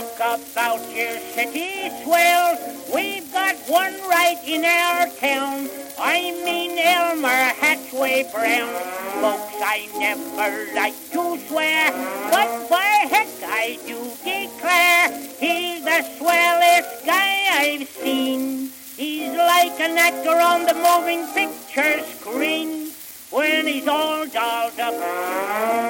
Talk 0.00 0.40
about 0.52 0.80
your 0.96 1.18
city 1.36 1.90
swell. 2.02 2.56
We've 2.94 3.30
got 3.34 3.54
one 3.68 3.92
right 4.08 4.40
in 4.46 4.64
our 4.64 5.06
town. 5.18 5.68
I 5.98 6.32
mean 6.42 6.78
Elmer 6.78 7.52
Hatchway 7.60 8.32
Brown. 8.32 8.72
Folks, 9.20 9.60
I 9.60 9.88
never 9.98 10.74
like 10.74 10.94
to 11.12 11.36
swear, 11.46 11.92
but 12.30 12.70
by 12.70 13.08
heck 13.12 13.28
I 13.44 13.78
do 13.86 14.00
declare 14.24 15.10
he's 15.38 15.84
the 15.84 16.02
swellest 16.16 17.04
guy 17.04 17.36
I've 17.52 17.88
seen. 17.88 18.70
He's 18.96 19.36
like 19.36 19.78
an 19.80 19.98
actor 19.98 20.40
on 20.40 20.64
the 20.64 20.76
moving 20.80 21.26
picture 21.34 22.02
screen 22.04 22.90
when 23.30 23.66
he's 23.66 23.86
all 23.86 24.26
dolled 24.26 24.80
up. 24.80 24.94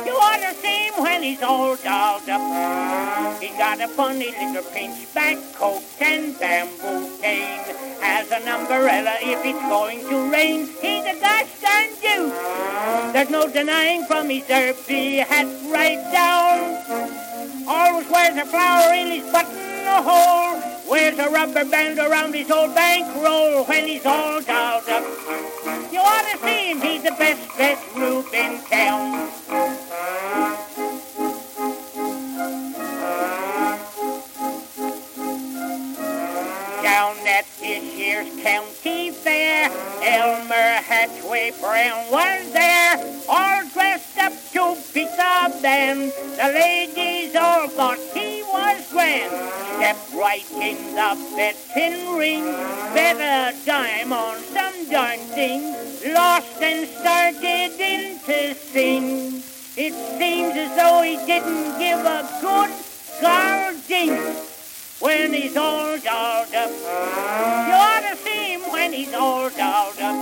You 0.04 0.14
ought 0.14 0.39
he's 1.30 1.42
all 1.42 1.76
dolled 1.76 2.28
up. 2.28 3.40
He's 3.40 3.56
got 3.56 3.80
a 3.80 3.88
funny 3.88 4.30
little 4.32 4.66
pinchback 4.74 5.38
coat 5.54 5.82
and 6.00 6.36
bamboo 6.38 7.08
cane. 7.22 7.62
Has 8.00 8.30
an 8.32 8.48
umbrella 8.48 9.14
if 9.20 9.44
it's 9.44 9.64
going 9.68 10.00
to 10.08 10.32
rain. 10.32 10.66
He's 10.80 11.04
a 11.04 11.20
gosh 11.20 11.46
dude. 12.02 12.32
There's 13.12 13.30
no 13.30 13.46
denying 13.48 14.04
from 14.06 14.28
his 14.28 14.44
derby 14.48 15.18
hat 15.18 15.46
right 15.70 16.02
down. 16.10 16.58
Always 17.68 18.10
wears 18.10 18.36
a 18.36 18.46
flower 18.46 18.92
in 18.94 19.20
his 19.20 19.30
buttonhole. 19.30 20.58
Wears 20.90 21.18
a 21.18 21.30
rubber 21.30 21.64
band 21.64 21.98
around 22.00 22.34
his 22.34 22.50
old 22.50 22.74
bankroll 22.74 23.64
when 23.66 23.86
he's 23.86 24.04
all 24.04 24.40
dolled 24.42 24.88
up. 24.88 25.04
You 25.92 26.00
ought 26.00 26.26
to 26.32 26.38
see 26.38 26.72
him, 26.72 26.80
he's 26.80 27.04
the 27.04 27.12
best, 27.12 27.56
best 27.56 27.84
rube 27.94 28.34
in 28.34 28.60
town. 28.64 29.30
Elmer 40.10 40.82
Hatchway 40.82 41.52
Brown 41.60 42.10
was 42.10 42.52
there, 42.52 42.96
all 43.28 43.62
dressed 43.68 44.18
up 44.18 44.32
to 44.52 44.74
beat 44.92 45.08
the 45.10 45.60
band. 45.62 46.12
The 46.36 46.50
ladies 46.52 47.36
all 47.36 47.68
thought 47.68 47.98
he 48.12 48.42
was 48.42 48.90
grand. 48.90 49.30
Stepped 49.76 50.12
right 50.12 50.50
in 50.50 50.96
the 50.96 51.10
betting 51.36 52.16
ring, 52.18 52.42
bet 52.92 53.20
a 53.22 53.56
dime 53.64 54.12
on 54.12 54.38
some 54.40 54.90
darn 54.90 55.20
thing, 55.30 55.62
lost 56.12 56.60
and 56.60 56.88
started 56.88 57.80
in 57.80 58.18
to 58.26 58.54
sing. 58.54 59.36
It 59.76 59.94
seems 60.18 60.56
as 60.56 60.76
though 60.76 61.02
he 61.02 61.16
didn't 61.24 61.78
give 61.78 62.00
a 62.00 62.28
good 62.40 62.70
guarding 63.22 64.49
when 65.00 65.32
he's 65.32 65.56
all 65.56 65.98
dolled 65.98 66.54
up. 66.54 66.70
You 66.70 67.74
ought 67.74 68.04
to 68.10 68.16
see 68.16 68.52
him 68.52 68.60
when 68.70 68.92
he's 68.92 69.14
all 69.14 69.48
dolled 69.48 69.98
up. 69.98 70.14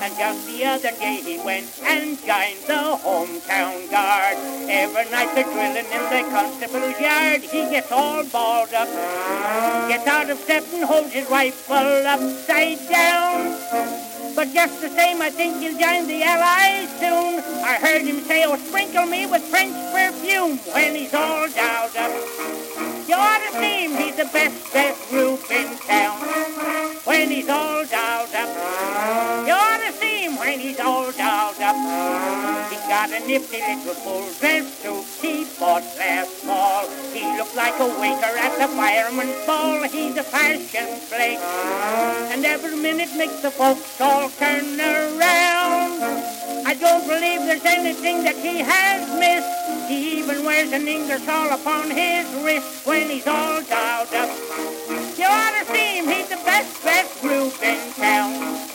And 0.00 0.16
just 0.16 0.46
the 0.46 0.64
other 0.64 0.90
day 0.92 1.20
he 1.24 1.38
went 1.44 1.66
and 1.82 2.16
joined 2.18 2.62
the 2.66 2.96
hometown 3.02 3.90
guard. 3.90 4.36
Every 4.70 5.10
night 5.10 5.34
they're 5.34 5.44
drilling 5.44 5.90
in 5.90 6.04
the 6.06 6.30
constable's 6.30 7.00
yard. 7.00 7.42
He 7.42 7.68
gets 7.68 7.90
all 7.90 8.24
balled 8.24 8.72
up, 8.72 8.88
gets 9.88 10.06
out 10.06 10.30
of 10.30 10.38
step 10.38 10.64
and 10.72 10.84
holds 10.84 11.12
his 11.12 11.28
rifle 11.28 12.06
upside 12.06 12.78
down. 12.88 13.58
But 14.36 14.54
just 14.54 14.80
the 14.80 14.88
same, 14.88 15.20
I 15.20 15.30
think 15.30 15.58
he'll 15.58 15.72
join 15.72 16.06
the 16.06 16.22
Allies 16.22 16.88
soon. 17.00 17.42
I 17.64 17.76
heard 17.82 18.02
him 18.02 18.20
say, 18.20 18.44
oh, 18.46 18.56
sprinkle 18.56 19.06
me 19.06 19.26
with 19.26 19.42
French 19.42 19.74
perfume 19.92 20.58
when 20.72 20.94
he's 20.94 21.12
all 21.12 21.48
dolled 21.48 21.96
up. 21.96 22.89
You 23.10 23.16
ought 23.16 23.42
to 23.42 23.58
see 23.58 23.86
him, 23.86 23.96
he's 23.96 24.14
the 24.14 24.30
best, 24.32 24.72
best 24.72 25.10
rube 25.10 25.40
in 25.50 25.76
town. 25.78 26.16
When 27.02 27.28
he's 27.28 27.48
all 27.48 27.84
dolled 27.84 28.32
up. 28.32 29.46
You 29.48 29.52
ought 29.52 29.82
to 29.84 29.92
see 29.94 30.26
him 30.26 30.29
when 30.40 30.58
he's 30.58 30.80
all 30.80 31.12
dolled 31.12 31.60
up. 31.60 31.76
He's 32.72 32.86
got 32.88 33.12
a 33.12 33.20
nifty 33.28 33.60
little 33.60 33.94
full 33.94 34.26
dress 34.40 34.64
suit 34.80 35.04
he 35.20 35.44
bought 35.60 35.84
last 36.00 36.32
fall. 36.48 36.88
He 37.12 37.20
looked 37.36 37.54
like 37.54 37.78
a 37.78 37.86
waiter 38.00 38.32
at 38.40 38.56
the 38.56 38.68
fireman's 38.74 39.36
ball. 39.44 39.82
He's 39.82 40.16
a 40.16 40.22
fashion 40.22 40.88
flake. 41.08 41.38
And 42.32 42.44
every 42.46 42.74
minute 42.74 43.10
makes 43.18 43.42
the 43.42 43.50
folks 43.50 44.00
all 44.00 44.30
turn 44.30 44.80
around. 44.80 46.00
I 46.64 46.74
don't 46.80 47.06
believe 47.06 47.40
there's 47.44 47.64
anything 47.66 48.24
that 48.24 48.36
he 48.36 48.60
has 48.60 49.00
missed. 49.20 49.88
He 49.90 50.20
even 50.20 50.46
wears 50.46 50.72
an 50.72 50.88
Ingersoll 50.88 51.52
upon 51.52 51.90
his 51.90 52.24
wrist 52.42 52.86
when 52.86 53.10
he's 53.10 53.26
all 53.26 53.60
dolled 53.60 54.14
up. 54.14 54.30
You 55.18 55.26
ought 55.28 55.54
to 55.60 55.64
see 55.68 55.98
him, 55.98 56.08
he's 56.08 56.28
the 56.30 56.40
best, 56.48 56.82
best 56.82 57.20
group 57.20 57.62
in 57.62 57.92
town. 57.92 58.69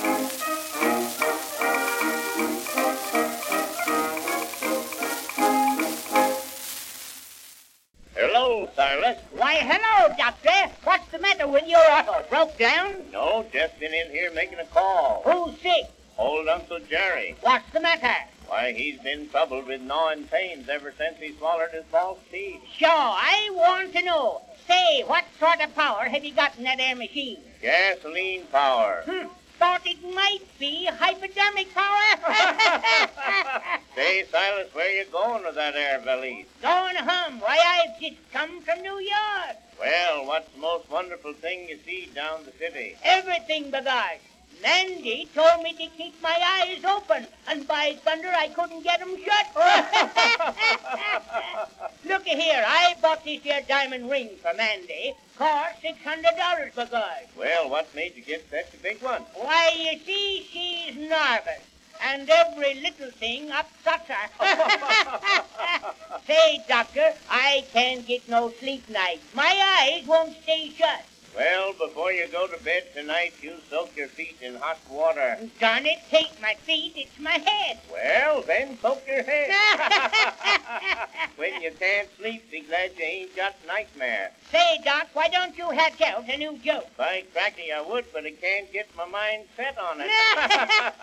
Silas. 8.95 9.17
Why, 9.31 9.55
hello, 9.55 10.15
Doctor. 10.17 10.71
What's 10.83 11.07
the 11.11 11.19
matter 11.19 11.47
with 11.47 11.67
your 11.67 11.81
auto? 11.91 12.23
Broke 12.29 12.57
down? 12.57 12.95
No, 13.11 13.45
just 13.51 13.77
been 13.79 13.93
in 13.93 14.09
here 14.09 14.31
making 14.33 14.59
a 14.59 14.65
call. 14.65 15.21
Who's 15.25 15.59
sick? 15.59 15.91
Old 16.17 16.47
Uncle 16.47 16.79
Jerry. 16.89 17.35
What's 17.41 17.69
the 17.71 17.81
matter? 17.81 18.15
Why, 18.47 18.71
he's 18.71 18.99
been 18.99 19.27
troubled 19.29 19.67
with 19.67 19.81
gnawing 19.81 20.25
pains 20.25 20.69
ever 20.69 20.93
since 20.97 21.17
he 21.19 21.33
swallowed 21.33 21.71
his 21.71 21.83
false 21.91 22.19
teeth. 22.31 22.61
Sure, 22.77 22.89
I 22.89 23.49
want 23.51 23.93
to 23.93 24.01
know. 24.03 24.41
Say, 24.67 25.03
what 25.03 25.25
sort 25.39 25.61
of 25.61 25.75
power 25.75 26.05
have 26.05 26.23
you 26.23 26.33
got 26.33 26.57
in 26.57 26.63
that 26.63 26.79
air 26.79 26.95
machine? 26.95 27.39
Gasoline 27.61 28.45
power. 28.51 29.03
Hmm. 29.05 29.27
Thought 29.65 29.87
it 29.87 30.13
might 30.13 30.45
be 30.59 30.85
hypodermic 30.85 31.73
power. 31.73 32.05
Say, 33.95 34.23
Silas, 34.31 34.67
where 34.73 34.95
you 34.95 35.05
going 35.11 35.43
with 35.43 35.55
that 35.55 35.73
air 35.73 35.99
valise? 36.01 36.45
Going 36.61 36.95
home. 36.95 37.39
Why, 37.39 37.57
I've 37.57 37.99
just 37.99 38.21
come 38.31 38.61
from 38.61 38.83
New 38.83 38.99
York. 38.99 39.57
Well, 39.79 40.27
what's 40.27 40.51
the 40.53 40.59
most 40.59 40.87
wonderful 40.91 41.33
thing 41.33 41.67
you 41.67 41.79
see 41.83 42.11
down 42.13 42.45
the 42.45 42.51
city? 42.59 42.95
Everything, 43.03 43.71
b'gosh. 43.71 44.34
Mandy 44.61 45.27
told 45.33 45.63
me 45.63 45.73
to 45.73 45.87
keep 45.97 46.21
my 46.21 46.37
eyes 46.61 46.83
open, 46.83 47.25
and 47.47 47.67
by 47.67 47.97
thunder, 48.03 48.29
I 48.29 48.47
couldn't 48.49 48.83
get 48.83 49.01
'em 49.01 49.17
shut. 49.23 49.47
Looky 52.05 52.35
here, 52.35 52.63
I 52.65 52.95
bought 53.01 53.23
this 53.23 53.41
here 53.41 53.61
diamond 53.67 54.09
ring 54.09 54.29
for 54.41 54.53
Mandy. 54.53 55.13
Cost 55.37 55.81
six 55.81 55.97
hundred 56.03 56.35
dollars, 56.37 56.71
b'gosh. 56.75 57.27
Well, 57.37 57.69
what 57.69 57.93
made 57.95 58.15
you 58.15 58.21
get 58.23 58.45
such 58.49 58.73
a 58.73 58.77
big 58.77 59.01
one? 59.01 59.23
Why, 59.33 59.71
you 59.75 59.99
see, 60.05 60.45
she's 60.51 60.95
nervous, 60.95 61.61
and 62.01 62.29
every 62.29 62.75
little 62.75 63.11
thing 63.11 63.51
upsets 63.51 64.07
her. 64.09 64.29
Say, 66.27 66.63
doctor, 66.67 67.13
I 67.29 67.65
can't 67.73 68.05
get 68.07 68.27
no 68.29 68.51
sleep 68.59 68.87
nights. 68.89 69.23
My 69.33 69.51
eyes 69.79 70.05
won't 70.07 70.35
stay 70.43 70.69
shut. 70.69 71.03
Well, 71.35 71.73
before 71.73 72.13
you 72.13 72.27
go 72.31 72.47
to 72.47 72.63
bed 72.63 72.83
tonight, 72.95 73.33
you 73.41 73.55
soak 73.69 73.91
your 73.97 74.07
feet 74.07 74.37
in 74.41 74.55
hot 74.55 74.79
water. 74.89 75.37
Darn 75.59 75.85
it, 75.85 75.99
take 76.09 76.31
my 76.41 76.55
feet, 76.65 76.93
it's 76.95 77.19
my 77.19 77.31
head. 77.31 77.79
Well, 77.91 78.41
then 78.47 78.77
soak 78.81 79.03
your 79.05 79.21
head. 79.21 79.49
when 81.35 81.61
you 81.61 81.71
can't 81.77 82.07
sleep, 82.17 82.49
be 82.49 82.61
glad 82.61 82.91
you 82.97 83.03
ain't 83.03 83.35
got 83.35 83.55
nightmare. 83.67 84.31
Say, 84.49 84.79
Doc, 84.85 85.09
why 85.13 85.27
don't 85.27 85.57
you 85.57 85.69
hatch 85.71 86.01
out 86.01 86.29
a 86.29 86.37
new 86.37 86.57
joke? 86.59 86.87
By 86.95 87.25
cracky, 87.33 87.69
I 87.75 87.81
would, 87.81 88.05
but 88.13 88.25
I 88.25 88.31
can't 88.31 88.71
get 88.71 88.87
my 88.95 89.05
mind 89.05 89.43
set 89.57 89.77
on 89.77 89.99
it. 89.99 90.09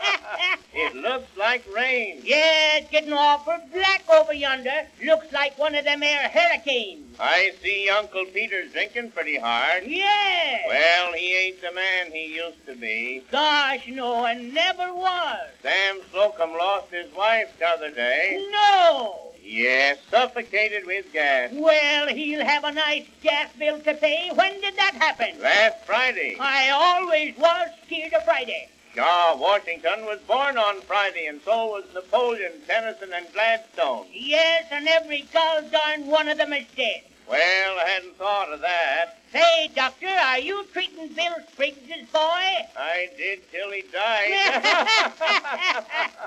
it 0.75 0.97
looks 0.97 1.29
like 1.37 1.67
rain. 1.75 2.23
Yeah, 2.25 2.79
it's 2.79 2.91
getting 2.91 3.13
awful 3.13 3.59
black 3.71 4.05
over 4.09 4.33
yonder. 4.33 4.87
Looks 5.05 5.31
like 5.31 5.59
one 5.59 5.75
of 5.75 5.85
them 5.85 6.03
air 6.03 6.31
hurricanes. 6.31 7.17
I 7.21 7.53
see 7.63 7.91
Uncle 7.91 8.25
Peter's 8.33 8.73
drinking 8.73 9.11
pretty 9.11 9.37
hard. 9.37 9.85
Yeah. 9.87 10.22
Well, 10.69 11.13
he 11.13 11.37
ain't 11.37 11.61
the 11.61 11.73
man 11.73 12.13
he 12.13 12.35
used 12.35 12.65
to 12.67 12.75
be. 12.75 13.23
Gosh, 13.31 13.87
no, 13.89 14.25
and 14.25 14.55
never 14.55 14.93
was. 14.95 15.49
Sam 15.63 16.01
Slocum 16.11 16.53
lost 16.53 16.91
his 16.91 17.13
wife 17.15 17.53
the 17.59 17.67
other 17.67 17.91
day. 17.91 18.47
No. 18.51 19.33
Yes, 19.45 19.99
suffocated 20.11 20.87
with 20.87 21.13
gas. 21.13 21.51
Well, 21.53 22.07
he'll 22.09 22.45
have 22.45 22.65
a 22.65 22.73
nice 22.73 23.07
gas 23.23 23.51
bill 23.59 23.81
to 23.81 23.95
pay. 23.95 24.31
When 24.35 24.61
did 24.61 24.77
that 24.77 24.95
happen? 24.95 25.41
Last 25.41 25.85
Friday. 25.85 26.37
I 26.39 26.71
always 26.71 27.37
was 27.37 27.69
scared 27.85 28.13
of 28.15 28.25
Friday. 28.25 28.69
George 28.95 29.39
Washington 29.39 30.05
was 30.05 30.21
born 30.29 30.59
on 30.59 30.81
Friday, 30.83 31.27
and 31.27 31.41
so 31.45 31.67
was 31.67 31.85
Napoleon, 31.95 32.53
Tennyson, 32.67 33.11
and 33.15 33.27
Gladstone. 33.33 34.07
Yes, 34.13 34.67
and 34.71 34.87
every 34.87 35.23
gol 35.33 35.63
darn 35.71 36.07
one 36.07 36.29
of 36.29 36.39
them 36.39 36.53
is 36.53 36.67
dead. 36.77 37.03
Well, 37.29 37.79
I 37.79 37.89
hadn't 37.89 38.17
thought 38.17 38.53
of 38.53 38.61
that. 38.61 39.19
Say, 39.33 39.71
Doctor, 39.75 40.07
are 40.07 40.39
you 40.39 40.65
treating 40.73 41.09
Bill 41.09 41.35
Spriggs's 41.53 42.07
boy? 42.13 42.67
I 42.77 43.09
did 43.17 43.41
till 43.51 43.71
he 43.71 43.83
died. 43.93 44.63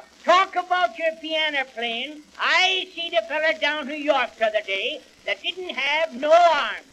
Talk 0.24 0.56
about 0.56 0.98
your 0.98 1.12
piano 1.22 1.66
playing. 1.76 2.24
I 2.39 2.88
see 2.96 3.10
the 3.12 3.22
fella 3.28 3.60
down 3.60 3.88
New 3.88 3.93
York 3.93 4.36
the 4.38 4.48
other 4.48 4.62
day 4.66 5.02
that 5.26 5.41
didn't 5.43 5.76
have 5.76 6.16
no 6.16 6.32
arms. 6.32 6.88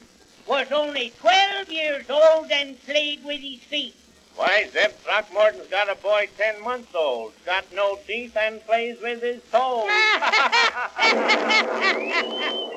Was 0.46 0.70
only 0.72 1.12
12 1.20 1.70
years 1.70 2.10
old 2.10 2.50
and 2.50 2.78
played 2.84 3.24
with 3.24 3.40
his 3.40 3.60
feet. 3.60 3.94
Why, 4.36 4.68
Zeb 4.72 4.92
Throckmorton's 5.04 5.68
got 5.68 5.90
a 5.90 5.94
boy 5.94 6.28
ten 6.38 6.62
months 6.62 6.94
old, 6.94 7.32
got 7.44 7.64
no 7.72 7.98
teeth, 8.06 8.36
and 8.36 8.64
plays 8.66 9.00
with 9.00 9.22
his 9.22 9.42
toes. 9.50 9.88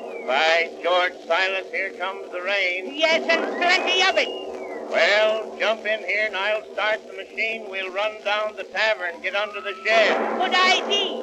By 0.26 0.70
George 0.82 1.12
Silas, 1.28 1.66
here 1.70 1.90
comes 1.90 2.28
the 2.32 2.42
rain. 2.42 2.96
Yes, 2.96 3.24
and 3.30 3.44
plenty 3.58 4.02
of 4.02 4.16
it. 4.18 4.28
Well, 4.90 5.56
jump 5.56 5.86
in 5.86 6.00
here 6.00 6.26
and 6.26 6.36
I'll 6.36 6.64
start 6.72 7.06
the 7.06 7.12
machine. 7.12 7.66
We'll 7.70 7.92
run 7.92 8.12
down 8.24 8.56
the 8.56 8.64
tavern, 8.64 9.20
get 9.22 9.36
under 9.36 9.60
the 9.60 9.72
shed. 9.84 10.16
Good 10.40 10.52
idea. 10.52 11.22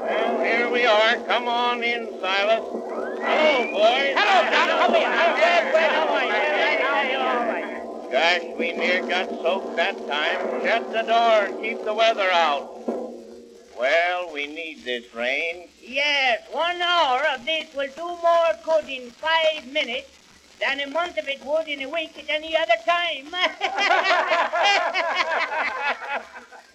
Well, 0.00 0.40
here 0.42 0.70
we 0.70 0.86
are. 0.86 1.16
Come 1.26 1.48
on 1.48 1.82
in, 1.84 2.08
Silas. 2.18 2.64
Hello, 2.64 3.72
boys. 3.72 4.14
Hello, 4.16 4.50
Doc. 4.50 4.68
Come 4.80 4.94
here. 4.94 5.10
Yes, 5.10 5.74
well, 5.74 6.08
all 6.08 6.14
right. 6.14 6.80
All 6.80 7.46
right. 7.46 7.51
Gosh, 8.12 8.44
we 8.58 8.72
near 8.72 9.00
got 9.08 9.30
soaked 9.40 9.74
that 9.76 9.96
time. 10.06 10.62
Shut 10.62 10.92
the 10.92 11.00
door 11.00 11.46
and 11.46 11.62
keep 11.62 11.82
the 11.82 11.94
weather 11.94 12.28
out. 12.30 12.84
Well, 13.74 14.30
we 14.30 14.46
need 14.46 14.84
this 14.84 15.14
rain. 15.14 15.70
Yes, 15.80 16.42
one 16.52 16.82
hour 16.82 17.22
of 17.34 17.46
this 17.46 17.74
will 17.74 17.88
do 17.96 18.02
more 18.02 18.52
good 18.66 18.86
in 18.86 19.10
five 19.12 19.66
minutes 19.72 20.10
than 20.60 20.80
a 20.80 20.90
month 20.90 21.16
of 21.16 21.26
it 21.26 21.42
would 21.42 21.66
in 21.66 21.80
a 21.80 21.88
week 21.88 22.18
at 22.18 22.28
any 22.28 22.54
other 22.54 22.76
time. 22.84 23.32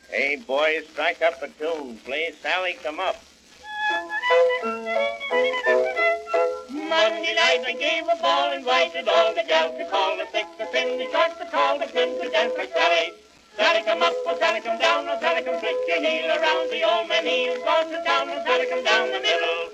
Hey, 0.09 0.37
boys, 0.37 0.87
strike 0.93 1.21
up 1.21 1.43
a 1.43 1.49
tune. 1.49 1.97
Play 1.97 2.33
Sally 2.41 2.77
Come 2.81 3.01
Up. 3.01 3.21
Night 7.47 7.63
I 7.65 7.71
gave 7.79 8.03
a 8.03 8.21
ball, 8.21 8.51
and 8.51 8.59
invited 8.59 9.07
all 9.07 9.33
the 9.33 9.41
gals 9.47 9.77
to 9.77 9.85
call. 9.89 10.17
The 10.17 10.25
thick, 10.25 10.47
the 10.57 10.65
thin, 10.65 10.97
the 10.99 11.09
short, 11.13 11.31
the 11.39 11.45
tall, 11.45 11.79
the 11.79 11.85
thin, 11.85 12.19
to 12.19 12.29
dance 12.29 12.51
like 12.57 12.73
Sally. 12.73 13.13
Sally 13.55 13.83
come 13.83 14.03
up, 14.03 14.11
oh 14.25 14.37
Sally 14.37 14.59
come 14.59 14.77
down, 14.77 15.07
oh 15.07 15.17
Sally 15.21 15.43
come 15.43 15.57
flick 15.61 15.77
your 15.87 16.01
heel 16.03 16.27
around. 16.27 16.69
The 16.69 16.83
old 16.83 17.07
man 17.07 17.25
he's 17.25 17.57
gone 17.63 17.87
to 17.87 18.03
town, 18.03 18.27
oh 18.31 18.43
Sally 18.43 18.65
come 18.67 18.83
down 18.83 19.07
the 19.13 19.21
middle. 19.21 19.66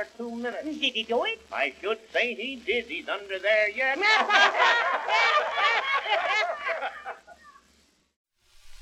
Underwater 0.00 0.08
two 0.16 0.36
minutes. 0.36 0.64
Did 0.64 0.94
he 0.94 1.02
do 1.02 1.24
it? 1.24 1.40
I 1.52 1.72
should 1.80 1.98
say 2.12 2.34
he 2.34 2.56
did. 2.56 2.86
He's 2.86 3.08
under 3.08 3.38
there 3.38 3.70
yet. 3.70 3.98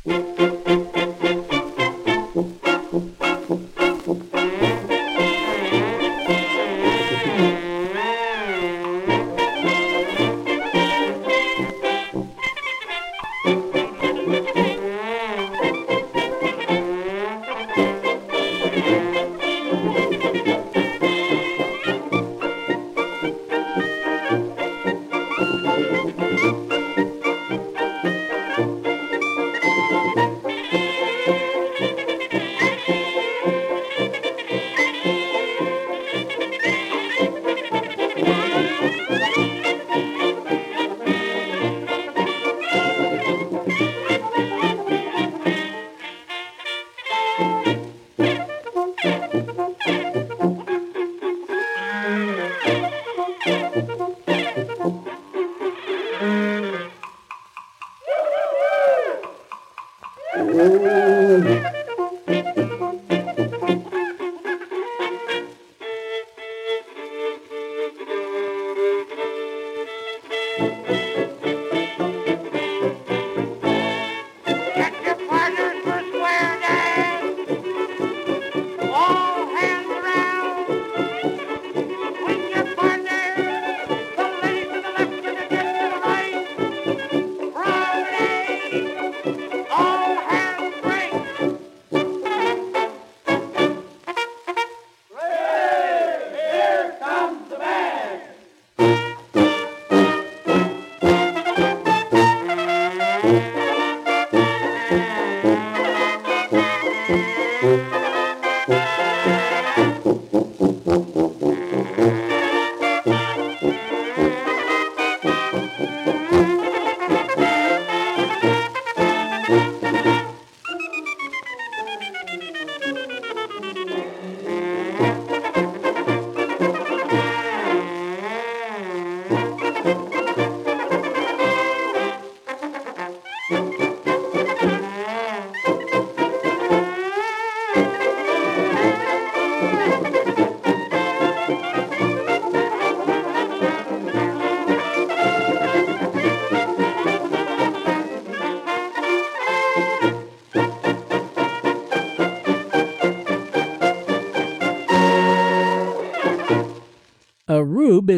Get 0.07 0.53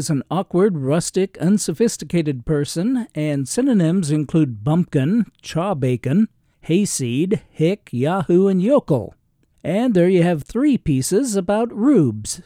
is 0.00 0.08
an 0.08 0.22
awkward, 0.30 0.78
rustic, 0.78 1.36
unsophisticated 1.42 2.46
person, 2.46 3.06
and 3.14 3.46
synonyms 3.46 4.10
include 4.10 4.64
bumpkin, 4.64 5.26
chaw 5.42 5.74
bacon, 5.74 6.26
hayseed, 6.62 7.42
hick, 7.50 7.90
yahoo, 7.92 8.46
and 8.46 8.62
yokel. 8.62 9.14
And 9.62 9.92
there 9.92 10.08
you 10.08 10.22
have 10.22 10.42
three 10.42 10.78
pieces 10.78 11.36
about 11.36 11.70
rubes. 11.76 12.40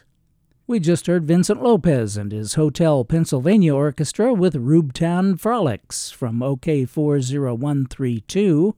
We 0.67 0.81
just 0.81 1.07
heard 1.07 1.27
Vincent 1.27 1.63
Lopez 1.63 2.17
and 2.17 2.33
his 2.33 2.55
Hotel 2.55 3.05
Pennsylvania 3.05 3.73
Orchestra 3.73 4.35
with 4.35 4.55
Rubetown 4.55 5.39
Frolics 5.39 6.13
from 6.13 6.41
OKeh 6.41 6.89
40132, 6.89 8.75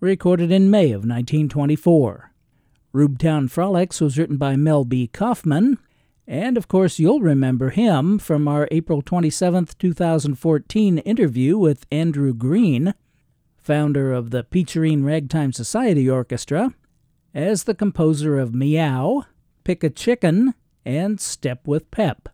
recorded 0.00 0.50
in 0.50 0.70
May 0.70 0.86
of 0.86 1.04
1924. 1.04 2.32
Rubetown 2.94 3.50
Frolics 3.50 4.00
was 4.00 4.16
written 4.16 4.38
by 4.38 4.56
Mel 4.56 4.86
B. 4.86 5.08
Kaufman 5.08 5.78
And 6.26 6.56
of 6.56 6.68
course, 6.68 6.98
you'll 6.98 7.20
remember 7.20 7.70
him 7.70 8.18
from 8.18 8.48
our 8.48 8.66
April 8.70 9.02
27, 9.02 9.68
2014 9.78 10.98
interview 10.98 11.58
with 11.58 11.86
Andrew 11.92 12.32
Greene, 12.32 12.94
founder 13.58 14.12
of 14.12 14.30
the 14.30 14.42
Peacherine 14.44 15.04
Ragtime 15.04 15.52
Society 15.52 16.08
Orchestra, 16.08 16.74
as 17.34 17.64
the 17.64 17.74
composer 17.74 18.38
of 18.38 18.54
Meow, 18.54 19.24
Pick 19.64 19.84
a 19.84 19.90
Chicken, 19.90 20.54
and 20.84 21.20
Step 21.20 21.66
with 21.66 21.90
Pep. 21.90 22.28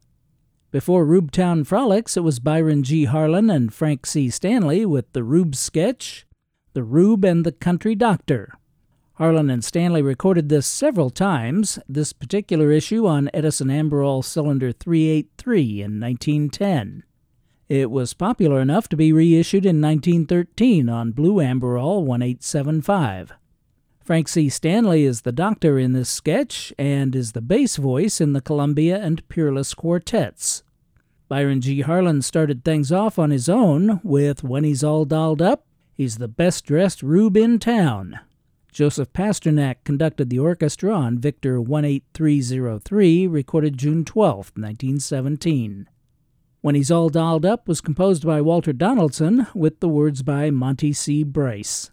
Before 0.71 1.05
Rubetown 1.05 1.67
Frolics, 1.67 2.17
it 2.17 2.21
was 2.21 2.39
Byron 2.39 2.85
G. 2.85 3.07
Harlan 3.07 3.51
and 3.51 3.75
Frank 3.75 4.07
C. 4.07 4.31
Stanley 4.31 4.87
with 4.87 5.13
the 5.13 5.25
Rube 5.25 5.57
sketch, 5.57 6.27
The 6.75 6.85
Rube 6.85 7.25
and 7.25 7.45
the 7.45 7.51
Country 7.51 7.97
Doctor. 7.97 8.53
Harlan 9.21 9.51
and 9.51 9.63
Stanley 9.63 10.01
recorded 10.01 10.49
this 10.49 10.67
several 10.67 11.11
times, 11.11 11.79
this 11.87 12.11
particular 12.11 12.73
issue 12.73 13.07
on 13.07 13.29
Edison 13.35 13.69
Amberol 13.69 14.25
Cylinder 14.25 14.73
383 14.73 15.83
in 15.83 16.01
1910. 16.01 17.03
It 17.69 17.91
was 17.91 18.15
popular 18.15 18.63
enough 18.63 18.89
to 18.89 18.97
be 18.97 19.13
reissued 19.13 19.67
in 19.67 19.79
1913 19.79 20.89
on 20.89 21.13
Blue 21.13 21.35
Amberol 21.35 22.03
1875. 22.03 23.35
Frank 24.03 24.27
C. 24.27 24.49
Stanley 24.49 25.05
is 25.05 25.21
the 25.21 25.33
doctor 25.33 25.79
in 25.79 25.93
this 25.93 26.09
sketch 26.09 26.73
and 26.79 27.15
is 27.15 27.33
the 27.33 27.43
bass 27.43 27.77
voice 27.77 28.23
in 28.23 28.33
the 28.33 28.41
Columbia 28.41 29.03
and 29.03 29.29
Peerless 29.29 29.75
quartets. 29.75 30.63
Byron 31.29 31.61
G. 31.61 31.83
Harlan 31.83 32.23
started 32.23 32.65
things 32.65 32.91
off 32.91 33.19
on 33.19 33.33
his 33.33 33.51
own 33.51 34.01
with 34.03 34.43
When 34.43 34.65
He's 34.65 34.83
All 34.83 35.05
Dolled 35.05 35.43
Up, 35.43 35.67
He's 35.93 36.17
the 36.17 36.27
Best 36.27 36.65
Dressed 36.65 37.03
Rube 37.03 37.37
in 37.37 37.59
Town. 37.59 38.19
Josef 38.73 39.13
Pasternack 39.13 39.85
conducted 39.85 40.31
the 40.31 40.39
orchestra 40.39 40.95
on 40.95 41.19
Victor 41.19 41.57
18303, 41.57 43.27
recorded 43.27 43.77
June 43.77 44.05
12, 44.05 44.37
1917. 44.55 45.89
When 46.61 46.75
He's 46.75 46.91
All 46.91 47.09
Dolled 47.09 47.47
Up 47.47 47.67
was 47.67 47.81
composed 47.81 48.25
by 48.25 48.41
Walter 48.41 48.73
Donaldson, 48.73 49.47
with 49.55 49.81
the 49.81 49.89
words 49.89 50.23
by 50.23 50.51
Monty 50.51 50.93
C. 50.93 51.25
Bryce. 51.25 51.91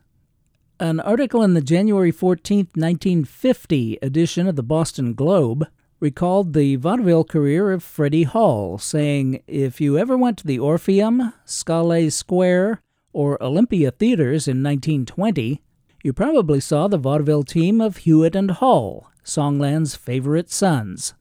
An 0.79 0.99
article 0.99 1.41
in 1.41 1.55
the 1.55 1.61
January 1.61 2.11
14, 2.11 2.67
1950 2.75 3.97
edition 4.01 4.47
of 4.47 4.55
the 4.55 4.63
Boston 4.63 5.13
Globe 5.13 5.67
recalled 5.99 6.53
the 6.53 6.75
vaudeville 6.75 7.23
career 7.23 7.71
of 7.71 7.83
Freddie 7.83 8.23
Hall, 8.23 8.77
saying, 8.77 9.41
If 9.47 9.81
you 9.81 9.97
ever 9.97 10.15
went 10.15 10.37
to 10.39 10.47
the 10.47 10.59
Orpheum, 10.59 11.33
Scollay 11.45 12.11
Square, 12.11 12.83
or 13.13 13.41
Olympia 13.41 13.89
theaters 13.89 14.47
in 14.47 14.61
1920, 14.61 15.63
you 16.03 16.13
probably 16.13 16.59
saw 16.59 16.87
the 16.87 16.97
vaudeville 16.97 17.43
team 17.43 17.81
of 17.81 17.97
Hewitt 17.97 18.35
and 18.35 18.51
Hall, 18.51 19.09
Songland's 19.23 19.95
favorite 19.95 20.49
sons. 20.49 21.13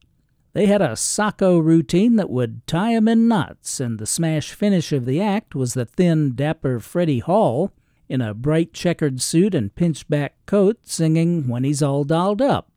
They 0.53 0.67
had 0.67 0.81
a 0.81 0.97
sacco 0.97 1.59
routine 1.59 2.17
that 2.17 2.31
would 2.31 2.67
tie 2.67 2.95
'em 2.95 3.09
in 3.09 3.29
knots, 3.29 3.79
and 3.79 3.99
the 3.99 4.07
smash 4.07 4.53
finish 4.53 4.93
of 4.93 5.05
the 5.05 5.21
act 5.21 5.55
was 5.55 5.75
the 5.75 5.85
thin, 5.85 6.35
dapper 6.35 6.81
Freddie 6.81 7.19
Hall 7.19 7.73
in 8.09 8.21
a 8.21 8.33
bright 8.33 8.73
checkered 8.73 9.21
suit 9.21 9.55
and 9.55 9.75
pinchback 9.75 10.31
coat 10.47 10.79
singing 10.85 11.49
When 11.49 11.65
He's 11.65 11.83
All 11.83 12.05
Dolled 12.05 12.41
Up. 12.41 12.71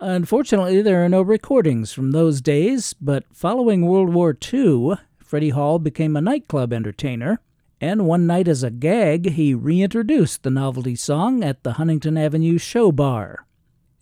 Unfortunately, 0.00 0.80
there 0.80 1.04
are 1.04 1.08
no 1.08 1.20
recordings 1.20 1.92
from 1.92 2.12
those 2.12 2.40
days, 2.40 2.94
but 2.94 3.24
following 3.32 3.86
World 3.86 4.12
War 4.14 4.36
II, 4.52 4.94
Freddie 5.18 5.50
Hall 5.50 5.78
became 5.78 6.16
a 6.16 6.20
nightclub 6.22 6.72
entertainer 6.72 7.40
and 7.80 8.06
one 8.06 8.26
night 8.26 8.46
as 8.46 8.62
a 8.62 8.70
gag, 8.70 9.30
he 9.30 9.54
reintroduced 9.54 10.42
the 10.42 10.50
novelty 10.50 10.94
song 10.94 11.42
at 11.42 11.62
the 11.62 11.74
Huntington 11.74 12.18
Avenue 12.18 12.58
Show 12.58 12.92
Bar. 12.92 13.46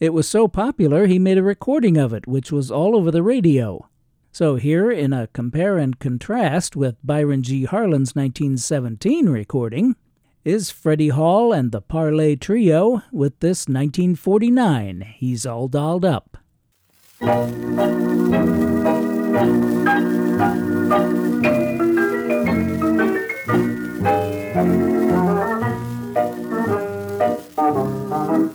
It 0.00 0.12
was 0.12 0.28
so 0.28 0.48
popular, 0.48 1.06
he 1.06 1.18
made 1.18 1.38
a 1.38 1.42
recording 1.42 1.96
of 1.96 2.12
it, 2.12 2.26
which 2.26 2.50
was 2.50 2.70
all 2.70 2.96
over 2.96 3.10
the 3.10 3.22
radio. 3.22 3.88
So, 4.32 4.56
here, 4.56 4.90
in 4.90 5.12
a 5.12 5.28
compare 5.28 5.78
and 5.78 5.98
contrast 5.98 6.76
with 6.76 6.96
Byron 7.02 7.42
G. 7.42 7.64
Harlan's 7.64 8.14
1917 8.14 9.28
recording, 9.28 9.96
is 10.44 10.70
Freddie 10.70 11.08
Hall 11.08 11.52
and 11.52 11.72
the 11.72 11.80
Parlay 11.80 12.36
Trio 12.36 13.02
with 13.12 13.38
this 13.40 13.68
1949 13.68 15.14
He's 15.16 15.44
All 15.44 15.68
Dolled 15.68 16.04
Up. 16.04 16.38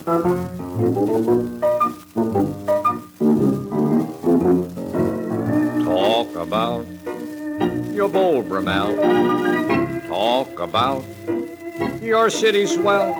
Talk 0.03 0.19
about 6.35 6.85
your 7.93 8.09
Beau 8.09 8.41
Brummel. 8.41 8.97
Talk 10.07 10.59
about 10.59 11.05
your 12.01 12.29
city 12.29 12.65
swell. 12.65 13.13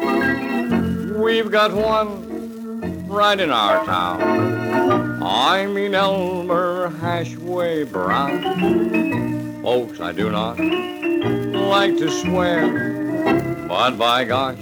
We've 1.23 1.49
got 1.49 1.71
one 1.71 3.07
right 3.07 3.39
in 3.39 3.49
our 3.49 3.85
town. 3.85 5.23
I 5.23 5.65
mean 5.67 5.95
Elmer 5.95 6.89
Hashway 6.89 7.89
Brown. 7.89 9.61
Folks, 9.63 10.01
I 10.01 10.11
do 10.11 10.29
not 10.29 10.59
like 10.59 11.95
to 11.99 12.11
swear, 12.11 13.69
but 13.69 13.97
by 13.97 14.25
gosh, 14.25 14.57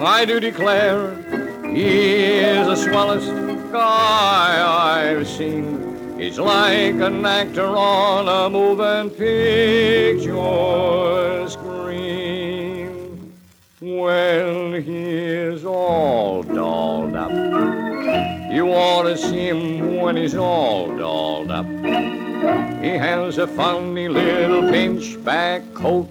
I 0.00 0.24
do 0.24 0.40
declare 0.40 1.14
he 1.72 1.84
is 1.84 2.66
the 2.66 2.74
swellest 2.74 3.30
guy 3.72 5.12
I've 5.12 5.26
seen. 5.26 6.18
He's 6.18 6.38
like 6.38 6.96
an 6.96 7.24
actor 7.24 7.76
on 7.76 8.28
a 8.28 8.50
moving 8.50 9.10
picture 9.10 10.28
screen. 11.48 13.32
When 13.80 14.82
he's 14.82 15.64
all 15.64 16.42
dolled 16.42 17.14
up, 17.14 17.30
you 18.52 18.72
ought 18.72 19.04
to 19.04 19.16
see 19.16 19.48
him 19.48 20.00
when 20.00 20.16
he's 20.16 20.34
all 20.34 20.88
dolled 20.96 21.52
up. 21.52 21.66
He 22.82 22.90
has 22.90 23.38
a 23.38 23.46
funny 23.46 24.08
little 24.08 24.62
pinchback 24.62 25.72
coat, 25.72 26.08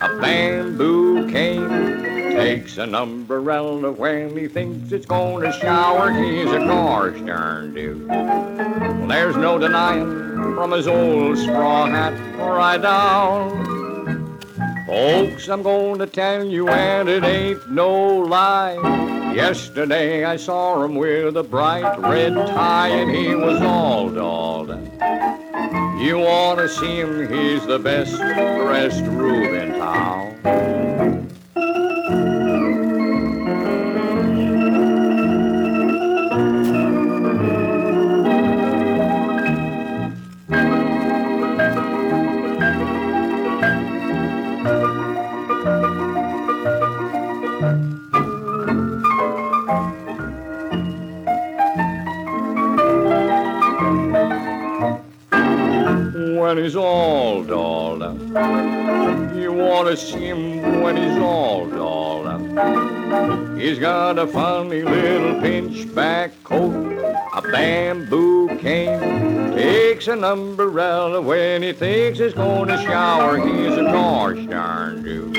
a 0.00 0.18
bamboo 0.20 1.30
cane 1.30 2.19
Takes 2.40 2.78
an 2.78 2.94
umbrella 2.94 3.92
when 3.92 4.34
he 4.34 4.48
thinks 4.48 4.92
it's 4.92 5.04
gonna 5.04 5.52
shower. 5.52 6.10
He's 6.10 6.50
a 6.50 6.58
gosh 6.58 7.20
darn 7.20 7.74
dude. 7.74 8.08
Well, 8.08 9.06
there's 9.06 9.36
no 9.36 9.58
denying 9.58 10.06
from 10.54 10.72
his 10.72 10.88
old 10.88 11.36
straw 11.36 11.84
hat 11.84 12.14
right 12.38 12.80
down. 12.80 14.40
Folks, 14.86 15.48
I'm 15.48 15.62
going 15.62 15.98
to 15.98 16.06
tell 16.06 16.42
you, 16.42 16.68
and 16.68 17.10
it 17.10 17.24
ain't 17.24 17.70
no 17.70 18.20
lie. 18.20 18.74
Yesterday 19.34 20.24
I 20.24 20.36
saw 20.36 20.82
him 20.82 20.94
with 20.94 21.36
a 21.36 21.42
bright 21.42 21.98
red 21.98 22.34
tie, 22.34 22.88
and 22.88 23.10
he 23.10 23.34
was 23.34 23.60
all 23.60 24.08
dolled. 24.08 24.70
You 26.00 26.18
want 26.18 26.58
to 26.58 26.68
see 26.68 27.00
him, 27.00 27.28
he's 27.28 27.66
the 27.66 27.78
best 27.78 28.16
dressed 28.16 29.04
rube 29.04 29.52
in 29.52 29.78
town. 29.78 30.79
He's 56.70 56.76
all 56.76 57.42
dolled 57.42 58.00
up. 58.00 58.16
You 59.34 59.52
want 59.52 59.88
to 59.88 59.96
see 59.96 60.26
him 60.26 60.82
when 60.82 60.96
he's 60.96 61.18
all 61.18 61.66
dolled 61.66 62.28
up. 62.28 63.58
He's 63.58 63.80
got 63.80 64.20
a 64.20 64.26
funny 64.28 64.82
little 64.82 65.40
pinchback 65.40 66.30
coat, 66.44 66.72
a 67.34 67.42
bamboo 67.42 68.56
cane. 68.58 69.50
Takes 69.50 70.06
an 70.06 70.22
umbrella 70.22 71.20
when 71.20 71.64
he 71.64 71.72
thinks 71.72 72.20
he's 72.20 72.34
going 72.34 72.68
to 72.68 72.76
shower. 72.82 73.38
He's 73.38 73.76
a 73.76 73.82
gosh 73.82 74.46
darn 74.46 75.02
dude. 75.02 75.34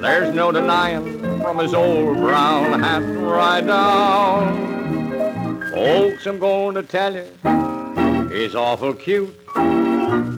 There's 0.00 0.32
no 0.32 0.52
denying 0.52 1.18
from 1.42 1.58
his 1.58 1.74
old 1.74 2.16
brown 2.18 2.78
hat 2.78 3.02
right 3.02 3.66
down. 3.66 4.68
Folks, 5.72 6.26
I'm 6.26 6.38
going 6.38 6.76
to 6.76 6.84
tell 6.84 7.12
you, 7.12 7.26
he's 8.32 8.54
awful 8.54 8.94
cute. 8.94 9.34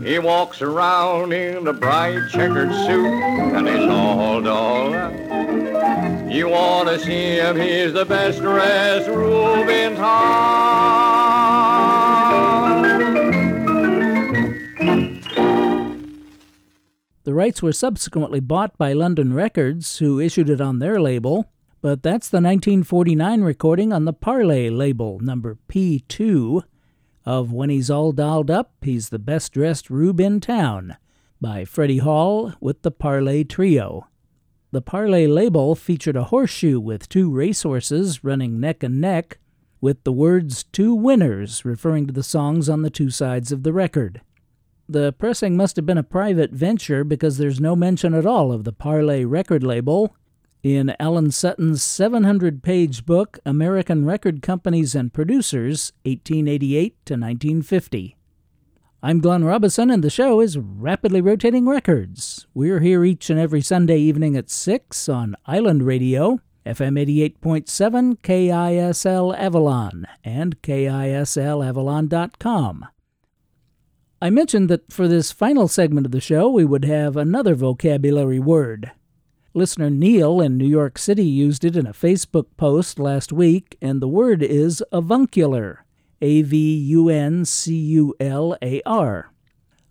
He 0.03 0.19
walks 0.19 0.63
around 0.63 1.33
in 1.33 1.67
a 1.67 1.75
bright 1.75 2.31
checkered 2.31 2.73
suit 2.73 3.07
and 3.07 3.69
he's 3.69 3.87
all 3.89 4.41
dolled. 4.41 4.95
You 6.33 6.49
want 6.49 6.89
to 6.89 6.99
see 6.99 7.37
him, 7.37 7.57
he's 7.57 7.93
the 7.93 8.07
best 8.07 8.41
dressed 8.41 9.09
rube 9.09 9.69
in 9.69 9.97
town. 9.97 10.81
The 17.25 17.35
rights 17.35 17.63
were 17.63 17.73
subsequently 17.73 18.41
bought 18.41 18.79
by 18.79 18.95
London 18.95 19.35
Records, 19.35 19.99
who 19.99 20.19
issued 20.19 20.49
it 20.49 20.63
on 20.63 20.79
their 20.79 20.99
label, 20.99 21.53
but 21.83 22.03
that's 22.03 22.29
the 22.31 22.37
1949 22.37 23.43
recording 23.43 23.93
on 23.93 24.07
the 24.07 24.15
Parlay 24.15 24.71
label, 24.71 25.21
number 25.21 25.59
P2 25.69 26.63
of 27.25 27.53
When 27.53 27.71
He's 27.71 27.91
All 27.91 28.13
Dolled 28.13 28.51
Up, 28.51 28.73
He's 28.83 29.09
the 29.09 29.19
Best 29.19 29.53
Dressed 29.53 29.91
Rube 29.91 30.21
in 30.21 30.41
Town, 30.41 30.97
by 31.41 31.65
Freddie 31.65 31.99
Hall 31.99 32.53
with 32.61 32.83
the 32.83 32.91
Parlay 32.91 33.45
Trio. 33.45 34.07
The 34.73 34.83
Parlay 34.83 35.27
label 35.27 35.75
featured 35.75 36.17
a 36.17 36.25
horseshoe 36.25 36.79
with 36.79 37.09
two 37.09 37.31
racehorses 37.31 38.23
running 38.23 38.61
neck 38.61 38.83
and 38.83 39.01
neck, 39.01 39.39
with 39.81 40.05
the 40.05 40.13
words 40.13 40.65
Two 40.65 40.95
Winners 40.95 41.65
referring 41.65 42.07
to 42.07 42.13
the 42.13 42.23
songs 42.23 42.69
on 42.69 42.83
the 42.83 42.91
two 42.91 43.11
sides 43.11 43.51
of 43.51 43.63
the 43.63 43.73
record. 43.73 44.21
The 44.89 45.13
pressing 45.13 45.57
must 45.57 45.77
have 45.77 45.87
been 45.87 45.99
a 45.99 46.03
private 46.03 46.51
venture 46.51 47.05
because 47.05 47.39
there's 47.39 47.61
no 47.61 47.77
mention 47.77 48.13
at 48.13 48.27
all 48.27 48.53
of 48.53 48.65
the 48.65 48.73
Parlay 48.73 49.25
record 49.25 49.63
label 49.63 50.17
in 50.63 50.95
Alan 51.01 51.31
Sutton's 51.31 51.83
700 51.83 52.63
page 52.63 53.07
book, 53.07 53.39
American 53.47 54.05
Record 54.05 54.43
Companies 54.43 54.95
and 54.95 55.11
Producers, 55.13 55.93
1888 56.05 57.07
to 57.07 57.15
1950. 57.15 58.17
I'm 59.03 59.21
Glenn 59.21 59.45
Robison, 59.45 59.91
and 59.91 60.05
the 60.05 60.11
show 60.11 60.43
is 60.43 60.59
Rapidly 60.59 61.23
Rotating 61.23 61.67
Records. 61.67 62.47
We're 62.53 62.81
here 62.81 63.03
each 63.03 63.31
and 63.31 63.41
every 63.41 63.63
Sunday 63.63 63.97
evening 63.97 64.37
at 64.37 64.51
6 64.51 65.09
on 65.09 65.37
Island 65.47 65.85
Radio, 65.85 66.41
FM 66.67 67.01
88.7, 67.41 68.21
KISL 68.21 69.35
Avalon, 69.39 70.07
and 70.23 70.61
KISLAvalon.com. 70.61 72.87
I 74.21 74.29
mentioned 74.29 74.69
that 74.69 74.93
for 74.93 75.09
this 75.09 75.33
final 75.33 75.67
segment 75.67 76.05
of 76.05 76.13
the 76.13 76.21
show, 76.21 76.51
we 76.51 76.67
would 76.67 76.85
have 76.85 77.17
another 77.17 77.55
vocabulary 77.55 78.39
word. 78.39 78.91
Listener 79.53 79.91
Neil 79.91 80.41
in 80.41 80.57
New 80.57 80.67
York 80.67 80.97
City 80.97 81.25
used 81.25 81.65
it 81.65 81.77
in 81.77 81.85
a 81.85 81.93
Facebook 81.93 82.47
post 82.57 83.01
last 83.01 83.33
week, 83.33 83.77
and 83.83 84.01
the 84.01 84.07
word 84.07 84.45
is 84.45 84.81
avuncular. 84.93 85.85
A 86.23 86.43
V 86.43 86.77
U 86.77 87.09
N 87.09 87.45
C 87.45 87.75
U 87.75 88.15
L 88.21 88.57
A 88.63 88.81
R. 88.87 89.33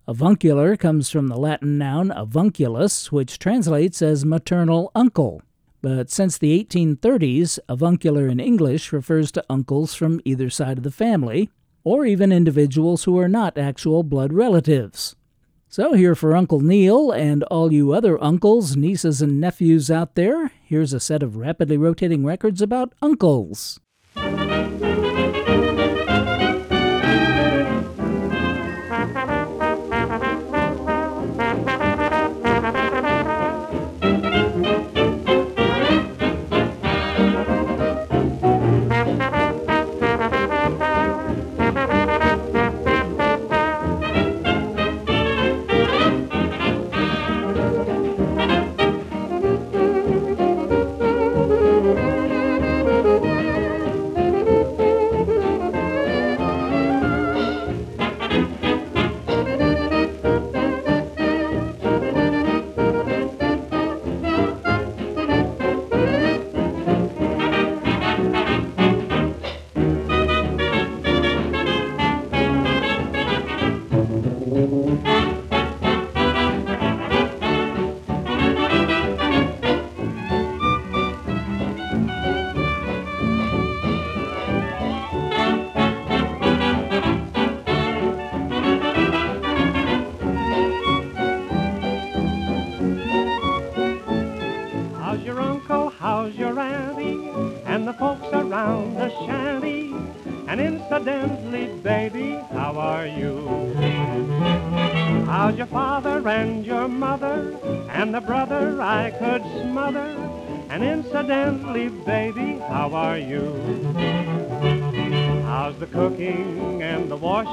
Avuncular 0.08 0.78
comes 0.78 1.10
from 1.10 1.28
the 1.28 1.36
Latin 1.36 1.76
noun 1.76 2.08
avunculus, 2.08 3.12
which 3.12 3.38
translates 3.38 4.00
as 4.00 4.24
maternal 4.24 4.90
uncle. 4.94 5.42
But 5.82 6.10
since 6.10 6.38
the 6.38 6.64
1830s, 6.64 7.58
avuncular 7.68 8.28
in 8.28 8.40
English 8.40 8.94
refers 8.94 9.30
to 9.32 9.44
uncles 9.50 9.92
from 9.92 10.22
either 10.24 10.48
side 10.48 10.78
of 10.78 10.84
the 10.84 10.90
family, 10.90 11.50
or 11.84 12.06
even 12.06 12.32
individuals 12.32 13.04
who 13.04 13.18
are 13.18 13.28
not 13.28 13.58
actual 13.58 14.04
blood 14.04 14.32
relatives. 14.32 15.16
So, 15.72 15.92
here 15.92 16.16
for 16.16 16.34
Uncle 16.34 16.58
Neil 16.58 17.12
and 17.12 17.44
all 17.44 17.72
you 17.72 17.92
other 17.92 18.20
uncles, 18.20 18.74
nieces, 18.74 19.22
and 19.22 19.40
nephews 19.40 19.88
out 19.88 20.16
there, 20.16 20.50
here's 20.64 20.92
a 20.92 20.98
set 20.98 21.22
of 21.22 21.36
rapidly 21.36 21.76
rotating 21.76 22.24
records 22.24 22.60
about 22.60 22.92
uncles. 23.00 23.78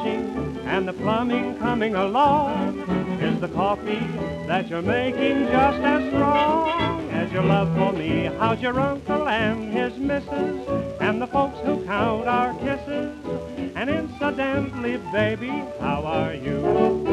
And 0.05 0.87
the 0.87 0.93
plumbing 0.93 1.57
coming 1.57 1.95
along? 1.95 2.79
Is 3.21 3.39
the 3.39 3.47
coffee 3.47 4.05
that 4.47 4.67
you're 4.69 4.81
making 4.81 5.47
just 5.47 5.79
as 5.79 6.13
strong 6.13 7.09
as 7.11 7.31
your 7.31 7.43
love 7.43 7.75
for 7.75 7.93
me? 7.93 8.25
How's 8.37 8.61
your 8.61 8.79
uncle 8.79 9.27
and 9.27 9.73
his 9.73 9.97
missus 9.97 10.67
and 10.99 11.21
the 11.21 11.27
folks 11.27 11.59
who 11.61 11.83
count 11.85 12.27
our 12.27 12.53
kisses? 12.59 13.15
And 13.75 13.89
incidentally, 13.89 14.97
baby, 15.11 15.63
how 15.79 16.03
are 16.03 16.33
you? 16.33 17.06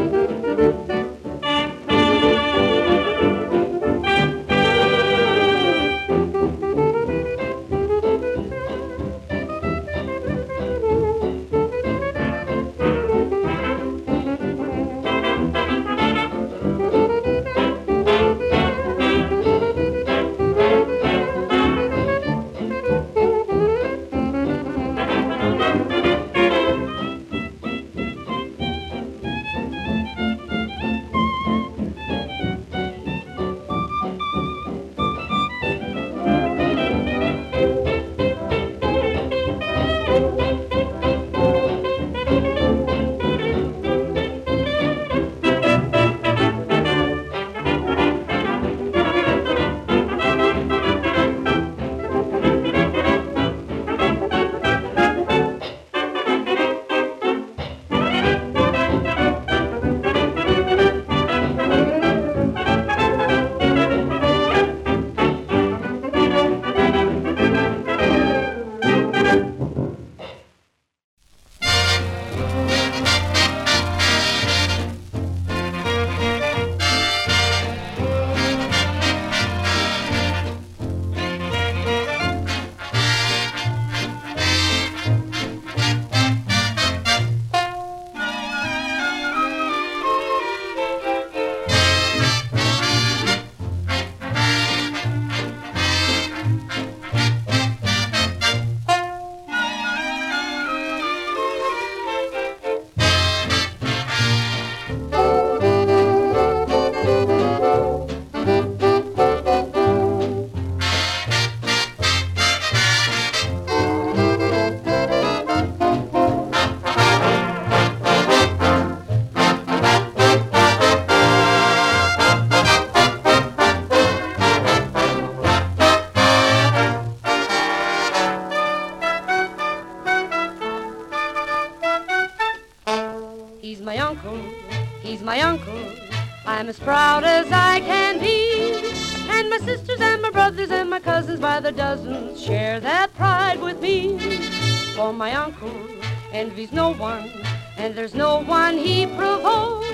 One 148.46 148.78
he 148.78 149.06
provokes. 149.06 149.86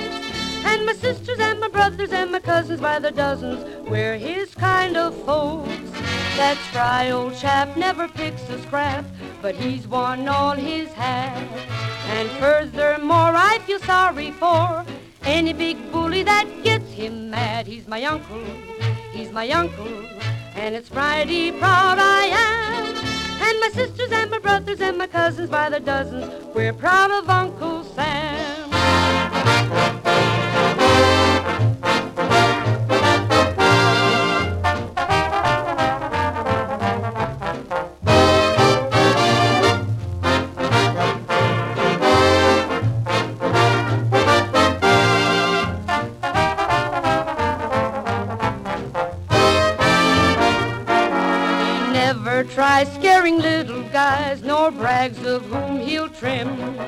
And 0.65 0.87
my 0.87 0.93
sisters 0.93 1.39
and 1.39 1.61
my 1.61 1.69
brothers 1.69 2.13
and 2.13 2.33
my 2.33 2.41
cousins 2.41 2.81
by 2.81 2.99
the 2.99 3.11
dozens, 3.11 3.65
we're 3.89 4.17
his 4.19 4.55
kind 4.55 4.97
of 4.97 5.15
folks. 5.25 5.71
That 6.37 6.57
spry 6.69 7.11
old 7.11 7.37
chap 7.37 7.77
never 7.77 8.09
picks 8.09 8.49
a 8.49 8.61
scrap, 8.63 9.05
but 9.43 9.55
he's 9.55 9.87
won 9.87 10.29
all 10.29 10.53
his 10.55 10.93
hat. 10.93 11.37
And 12.09 12.29
furthermore, 12.31 13.35
I 13.35 13.59
feel 13.67 13.79
sorry 13.81 14.31
for 14.33 14.85
any 15.23 15.53
big 15.53 15.93
bully 15.93 16.23
that 16.23 16.47
gets 16.63 16.91
him 16.93 17.31
mad. 17.31 17.67
He's 17.67 17.87
my 17.87 18.05
uncle, 18.05 18.45
he's 19.13 19.31
my 19.33 19.49
uncle, 19.51 20.07
and 20.55 20.75
it's 20.75 20.91
mighty 20.93 21.53
proud 21.53 21.99
I 21.99 22.25
am. 22.27 22.97
And 23.43 23.61
my 23.61 23.71
sisters 23.73 24.13
and 24.13 24.31
my 24.31 24.39
brothers 24.39 24.81
and 24.81 24.99
my 24.99 25.07
cousins 25.07 25.51
by 25.51 25.69
the 25.69 25.81
dozens, 25.81 26.27
we're 26.55 26.73
proud 26.73 27.11
of 27.11 27.29
Uncle 27.29 27.85
Sam. 27.85 28.40
Tries 52.61 52.93
scaring 52.95 53.39
little 53.39 53.83
guys, 53.85 54.43
nor 54.43 54.71
brags 54.71 55.25
of 55.25 55.45
whom 55.47 55.79
he'll 55.79 56.09
trim. 56.09 56.80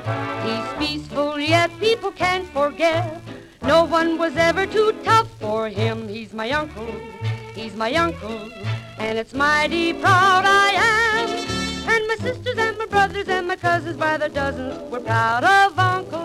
He's 0.44 0.86
peaceful, 0.86 1.38
yet 1.38 1.70
people 1.78 2.10
can't 2.10 2.46
forget. 2.48 3.20
No 3.62 3.84
one 3.84 4.18
was 4.18 4.36
ever 4.36 4.66
too 4.66 4.92
tough 5.04 5.30
for 5.38 5.68
him. 5.68 6.08
He's 6.08 6.32
my 6.32 6.50
uncle, 6.50 6.92
he's 7.54 7.74
my 7.76 7.94
uncle, 7.94 8.50
and 8.98 9.18
it's 9.18 9.34
mighty 9.34 9.92
proud 9.92 10.44
I 10.46 10.68
am. 10.74 11.28
And 11.88 12.06
my 12.08 12.16
sisters 12.16 12.58
and 12.58 12.78
my 12.78 12.86
brothers 12.86 13.28
and 13.28 13.48
my 13.48 13.56
cousins 13.56 13.96
by 13.96 14.16
the 14.16 14.28
dozens, 14.28 14.78
we're 14.90 15.00
proud 15.00 15.44
of 15.44 15.78
Uncle 15.78 16.21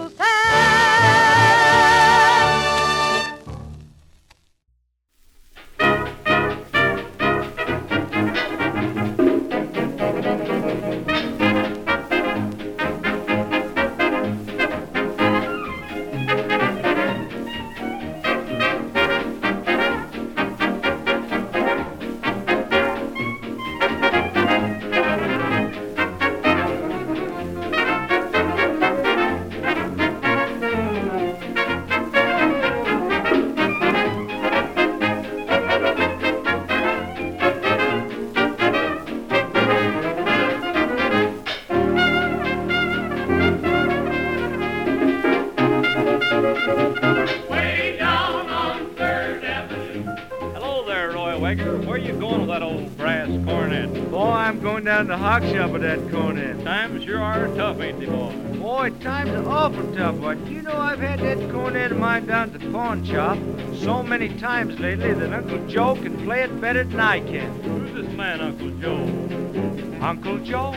hock 55.28 55.44
shop 55.44 55.72
of 55.72 55.82
that 55.82 56.00
cornet. 56.10 56.64
Times 56.64 57.04
sure 57.04 57.20
are 57.20 57.48
tough, 57.58 57.82
ain't 57.82 58.00
they, 58.00 58.06
boy? 58.06 58.32
Boy, 58.60 58.90
times 59.02 59.30
are 59.32 59.50
awful 59.50 59.94
tough, 59.94 60.22
but 60.22 60.38
you 60.48 60.62
know 60.62 60.78
I've 60.78 61.02
had 61.02 61.20
that 61.20 61.52
cornet 61.52 61.92
of 61.92 61.98
mine 61.98 62.28
down 62.28 62.54
at 62.54 62.58
the 62.58 62.72
pawn 62.72 63.04
shop 63.04 63.38
so 63.76 64.02
many 64.02 64.30
times 64.40 64.80
lately 64.80 65.14
that 65.14 65.34
Uncle 65.34 65.68
Joe 65.68 65.96
can 65.96 66.24
play 66.24 66.44
it 66.44 66.62
better 66.62 66.86
than 66.86 67.02
I 67.02 67.20
can. 67.20 67.52
Who's 67.62 67.94
this 67.94 68.16
man, 68.16 68.40
Uncle 68.40 68.70
Joe? 68.80 70.00
Uncle 70.02 70.38
Joe 70.38 70.72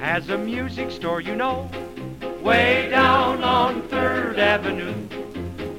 has 0.00 0.28
a 0.30 0.36
music 0.36 0.90
store, 0.90 1.20
you 1.20 1.36
know, 1.36 1.70
way 2.42 2.88
down 2.90 3.44
on 3.44 3.82
Third 3.82 4.40
Avenue. 4.40 4.94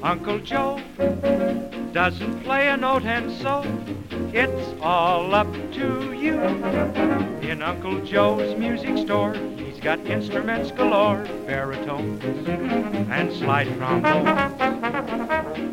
Uncle 0.02 0.38
Joe 0.38 0.80
doesn't 1.92 2.42
play 2.42 2.68
a 2.68 2.76
note, 2.78 3.04
and 3.04 3.30
so 3.30 3.62
it's 4.32 4.80
all 4.80 5.34
up 5.34 5.52
to 5.80 6.12
you. 6.12 6.38
In 7.50 7.62
Uncle 7.62 8.00
Joe's 8.04 8.56
music 8.58 8.98
store, 8.98 9.34
he's 9.56 9.80
got 9.80 9.98
instruments 10.00 10.70
galore, 10.70 11.24
baritones 11.46 12.22
and 13.10 13.32
slide 13.32 13.68
trombones. 13.78 14.58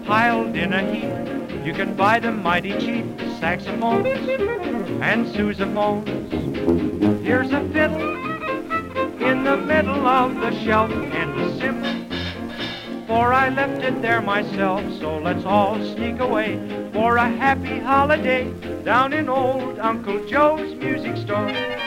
Piled 0.08 0.55
in 0.55 0.72
a 0.72 0.82
heap, 0.93 1.66
you 1.66 1.74
can 1.74 1.93
buy 1.95 2.20
them 2.20 2.41
mighty 2.41 2.72
cheap, 2.80 3.05
saxophones 3.39 4.08
and 5.01 5.28
sousaphones. 5.28 6.08
Here's 7.22 7.51
a 7.51 7.62
fiddle 7.70 8.16
in 9.22 9.43
the 9.43 9.58
middle 9.58 10.08
of 10.08 10.36
the 10.36 10.51
shelf 10.64 10.91
and 10.91 11.41
a 11.41 11.58
cymbal 11.60 11.97
for 13.08 13.34
I 13.34 13.49
left 13.49 13.84
it 13.84 14.01
there 14.01 14.22
myself. 14.22 14.84
So 14.99 15.18
let's 15.18 15.45
all 15.45 15.76
sneak 15.95 16.20
away 16.20 16.86
for 16.97 17.17
a 17.17 17.29
happy 17.29 17.77
holiday 17.77 18.51
down 18.83 19.13
in 19.13 19.29
old 19.29 19.77
Uncle 19.77 20.25
Joe's 20.25 20.73
music 20.73 21.15
store. 21.17 21.86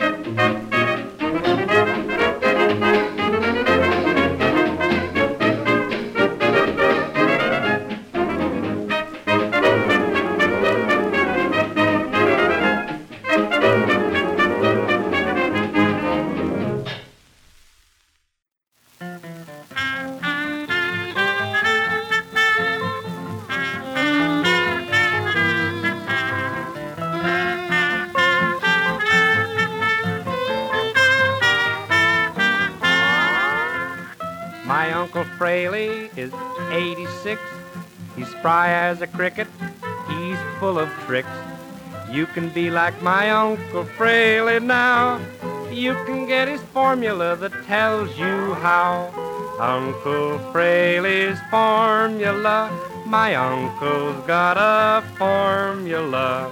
spry 38.41 38.69
as 38.69 39.01
a 39.01 39.07
cricket. 39.07 39.47
He's 40.09 40.39
full 40.59 40.79
of 40.79 40.89
tricks. 41.05 41.29
You 42.09 42.25
can 42.25 42.49
be 42.49 42.71
like 42.71 42.99
my 43.03 43.29
Uncle 43.29 43.85
Fraley 43.85 44.59
now. 44.59 45.19
You 45.71 45.93
can 46.07 46.25
get 46.25 46.47
his 46.47 46.61
formula 46.73 47.35
that 47.35 47.53
tells 47.65 48.17
you 48.17 48.55
how. 48.55 49.13
Uncle 49.59 50.39
Fraley's 50.51 51.37
formula. 51.51 52.71
My 53.05 53.35
uncle's 53.35 54.25
got 54.25 54.57
a 54.57 55.03
formula. 55.19 56.51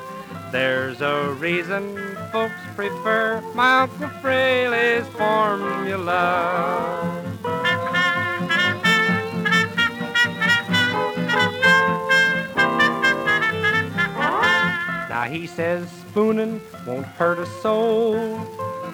There's 0.51 1.01
a 1.01 1.35
reason 1.39 1.97
folks 2.31 2.61
prefer 2.75 3.41
my 3.55 3.81
Uncle 3.81 4.09
Fraley's 4.21 5.07
formula. 5.17 6.19
Now 15.20 15.26
he 15.26 15.47
says 15.47 15.91
spooning 15.91 16.61
won't 16.88 17.05
hurt 17.05 17.39
a 17.39 17.45
soul. 17.45 18.15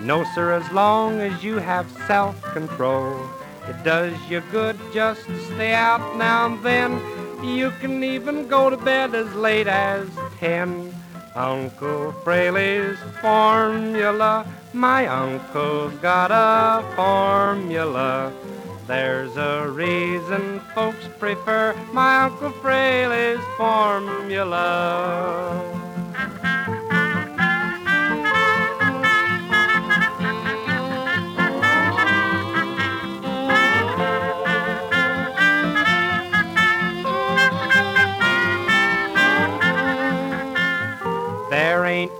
No, 0.02 0.24
sir, 0.34 0.54
as 0.54 0.68
long 0.72 1.22
as 1.22 1.44
you 1.44 1.58
have 1.58 1.88
self 2.08 2.42
control. 2.46 3.16
It 3.70 3.84
does 3.84 4.18
you 4.28 4.42
good 4.52 4.76
just 4.92 5.28
to 5.28 5.40
stay 5.54 5.76
out 5.76 6.18
now 6.18 6.48
and 6.48 6.64
then. 6.64 7.00
You 7.44 7.70
can 7.80 8.04
even 8.04 8.48
go 8.48 8.72
to 8.72 8.78
bed 8.78 9.14
as 9.14 9.32
late 9.36 9.68
as 9.68 10.10
ten. 10.40 10.92
Uncle 11.36 12.12
Fraley's 12.24 12.98
formula. 13.22 14.48
My 14.74 15.06
uncle's 15.06 15.94
got 16.02 16.32
a 16.32 16.84
formula. 16.96 18.34
There's 18.88 19.38
a 19.38 19.70
reason 19.70 20.60
folks 20.74 21.08
prefer 21.20 21.76
my 21.94 22.24
Uncle 22.24 22.50
Fraley's 22.50 23.46
formula. 23.58 24.66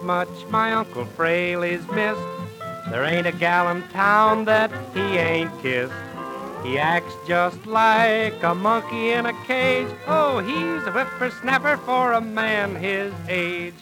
Much 0.06 0.30
my 0.50 0.72
Uncle 0.72 1.04
Fraley's 1.04 1.86
missed. 1.88 2.22
There 2.92 3.04
ain't 3.04 3.26
a 3.26 3.32
gal 3.32 3.70
in 3.70 3.82
town 3.90 4.46
that 4.46 4.72
he 4.94 5.18
ain't 5.18 5.52
kissed. 5.64 5.94
He 6.64 6.78
acts 6.78 7.16
just 7.28 7.66
like 7.66 8.42
a 8.44 8.54
monkey 8.54 9.12
in 9.12 9.26
a 9.26 9.34
cage. 9.46 9.88
Oh, 10.08 10.38
he's 10.40 10.86
a 10.86 10.92
whippersnapper 10.92 11.78
for 11.78 12.14
a 12.14 12.22
man 12.22 12.76
his 12.76 13.14
age. 13.28 13.74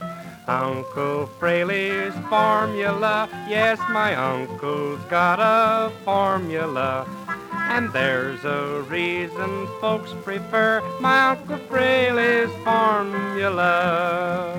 Uncle 0.47 1.27
Fraley's 1.39 2.13
formula. 2.29 3.27
Yes, 3.49 3.79
my 3.89 4.15
uncle's 4.15 5.01
got 5.09 5.39
a 5.39 5.91
formula. 6.05 7.05
And 7.51 7.91
there's 7.91 8.43
a 8.45 8.85
reason 8.87 9.67
folks 9.81 10.13
prefer 10.23 10.81
my 11.01 11.31
Uncle 11.31 11.57
Fraley's 11.67 12.51
formula. 12.63 14.53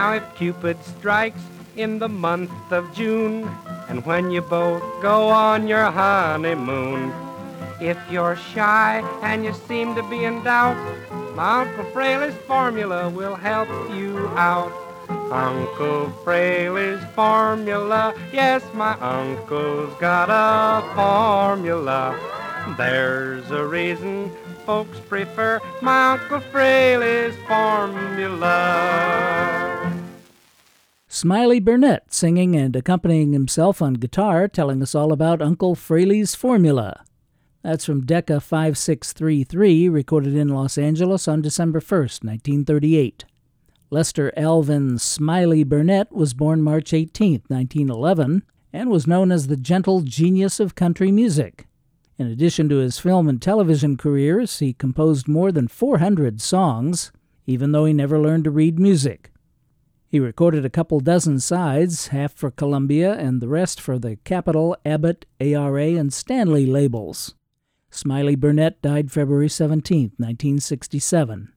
Now, 0.00 0.14
if 0.14 0.34
Cupid 0.34 0.82
strikes 0.82 1.42
in 1.76 1.98
the 1.98 2.08
month 2.08 2.72
of 2.72 2.90
June, 2.94 3.46
and 3.86 4.02
when 4.06 4.30
you 4.30 4.40
both 4.40 4.82
go 5.02 5.28
on 5.28 5.68
your 5.68 5.90
honeymoon, 5.90 7.12
if 7.82 7.98
you're 8.10 8.36
shy 8.54 9.04
and 9.22 9.44
you 9.44 9.52
seem 9.52 9.94
to 9.96 10.02
be 10.04 10.24
in 10.24 10.42
doubt, 10.42 10.80
my 11.36 11.64
Uncle 11.64 11.84
Fraley's 11.92 12.34
formula 12.46 13.10
will 13.10 13.34
help 13.34 13.68
you 13.92 14.26
out. 14.38 14.72
Uncle 15.30 16.08
Fraley's 16.24 17.04
formula, 17.14 18.14
yes, 18.32 18.64
my 18.72 18.98
uncle's 19.00 19.92
got 20.00 20.30
a 20.30 20.80
formula. 20.94 22.18
There's 22.78 23.50
a 23.50 23.66
reason 23.66 24.32
folks 24.64 24.98
prefer 25.00 25.60
my 25.82 26.12
Uncle 26.12 26.40
Fraley's 26.40 27.34
formula. 27.46 28.60
Smiley 31.12 31.60
Burnette 31.60 32.12
singing 32.12 32.54
and 32.54 32.76
accompanying 32.76 33.32
himself 33.32 33.82
on 33.82 33.94
guitar, 33.94 34.46
telling 34.46 34.80
us 34.80 34.94
all 34.94 35.12
about 35.12 35.42
Uncle 35.42 35.74
Fraley's 35.74 36.36
formula. 36.36 37.02
That's 37.64 37.84
from 37.84 38.06
Decca 38.06 38.38
5633, 38.38 39.88
recorded 39.88 40.36
in 40.36 40.50
Los 40.50 40.78
Angeles 40.78 41.26
on 41.26 41.42
December 41.42 41.80
1st, 41.80 42.22
1938. 42.22 43.24
Lester 43.90 44.32
Alvin 44.36 44.98
Smiley 44.98 45.64
Burnette 45.64 46.12
was 46.12 46.32
born 46.32 46.62
March 46.62 46.94
18, 46.94 47.42
1911, 47.48 48.44
and 48.72 48.88
was 48.88 49.08
known 49.08 49.32
as 49.32 49.48
the 49.48 49.56
gentle 49.56 50.02
genius 50.02 50.60
of 50.60 50.76
country 50.76 51.10
music. 51.10 51.66
In 52.18 52.28
addition 52.28 52.68
to 52.68 52.76
his 52.76 53.00
film 53.00 53.28
and 53.28 53.42
television 53.42 53.96
careers, 53.96 54.60
he 54.60 54.72
composed 54.74 55.26
more 55.26 55.50
than 55.50 55.66
400 55.66 56.40
songs, 56.40 57.10
even 57.48 57.72
though 57.72 57.84
he 57.84 57.92
never 57.92 58.16
learned 58.16 58.44
to 58.44 58.52
read 58.52 58.78
music. 58.78 59.32
He 60.10 60.18
recorded 60.18 60.64
a 60.64 60.70
couple 60.70 60.98
dozen 60.98 61.38
sides, 61.38 62.08
half 62.08 62.32
for 62.34 62.50
Columbia 62.50 63.14
and 63.14 63.40
the 63.40 63.46
rest 63.46 63.80
for 63.80 63.96
the 63.96 64.16
Capitol, 64.16 64.76
Abbott, 64.84 65.24
ARA, 65.40 65.86
and 65.90 66.12
Stanley 66.12 66.66
labels. 66.66 67.36
Smiley 67.92 68.36
Burnette 68.36 68.82
died 68.82 69.12
February 69.12 69.48
17, 69.48 70.14
1967. 70.16 71.52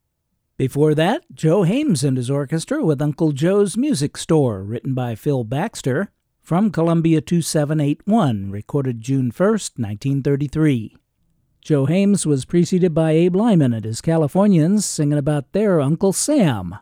Before 0.55 0.93
that, 0.93 1.23
Joe 1.33 1.63
Haymes 1.63 2.03
and 2.03 2.15
his 2.15 2.29
orchestra 2.29 2.85
with 2.85 3.01
Uncle 3.01 3.31
Joe's 3.31 3.75
Music 3.75 4.17
Store, 4.17 4.61
written 4.61 4.93
by 4.93 5.15
Phil 5.15 5.43
Baxter, 5.43 6.11
from 6.43 6.69
Columbia 6.69 7.21
2781, 7.21 8.51
recorded 8.51 9.01
June 9.01 9.31
1, 9.35 9.49
1933. 9.49 10.95
Joe 11.59 11.87
Haymes 11.87 12.27
was 12.27 12.45
preceded 12.45 12.93
by 12.93 13.13
Abe 13.13 13.35
Lyman 13.35 13.73
and 13.73 13.83
his 13.83 13.99
Californians 13.99 14.85
singing 14.85 15.17
about 15.17 15.53
their 15.53 15.81
Uncle 15.81 16.13
Sam. 16.13 16.75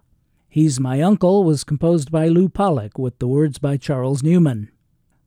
He's 0.54 0.82
My 0.82 1.02
Uncle 1.02 1.45
was 1.45 1.64
composed 1.64 2.12
by 2.12 2.28
Lew 2.28 2.49
Pollack 2.49 2.99
with 2.99 3.20
the 3.20 3.28
words 3.28 3.58
by 3.58 3.78
Charles 3.78 4.22
Newman. 4.22 4.70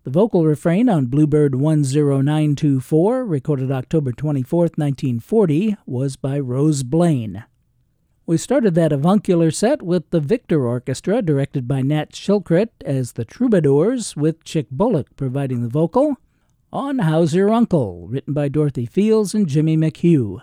The 0.02 0.10
vocal 0.10 0.44
refrain 0.44 0.90
on 0.90 1.06
Bluebird 1.06 1.54
10924, 1.54 3.24
recorded 3.24 3.72
October 3.72 4.12
24, 4.12 4.60
1940, 4.76 5.76
was 5.86 6.16
by 6.16 6.38
Rose 6.38 6.82
Blaine. 6.82 7.42
We 8.26 8.36
started 8.36 8.74
that 8.74 8.92
avuncular 8.92 9.50
set 9.50 9.80
with 9.80 10.10
the 10.10 10.20
Victor 10.20 10.66
Orchestra, 10.66 11.22
directed 11.22 11.66
by 11.66 11.80
Nat 11.80 12.12
Shilkret, 12.12 12.68
as 12.84 13.12
the 13.12 13.24
Troubadours, 13.24 14.14
with 14.14 14.44
Chick 14.44 14.66
Bullock 14.70 15.16
providing 15.16 15.62
the 15.62 15.70
vocal, 15.70 16.16
on 16.70 16.98
How's 16.98 17.32
Your 17.32 17.50
Uncle, 17.50 18.08
written 18.08 18.34
by 18.34 18.48
Dorothy 18.48 18.84
Fields 18.84 19.34
and 19.34 19.48
Jimmy 19.48 19.78
McHugh. 19.78 20.42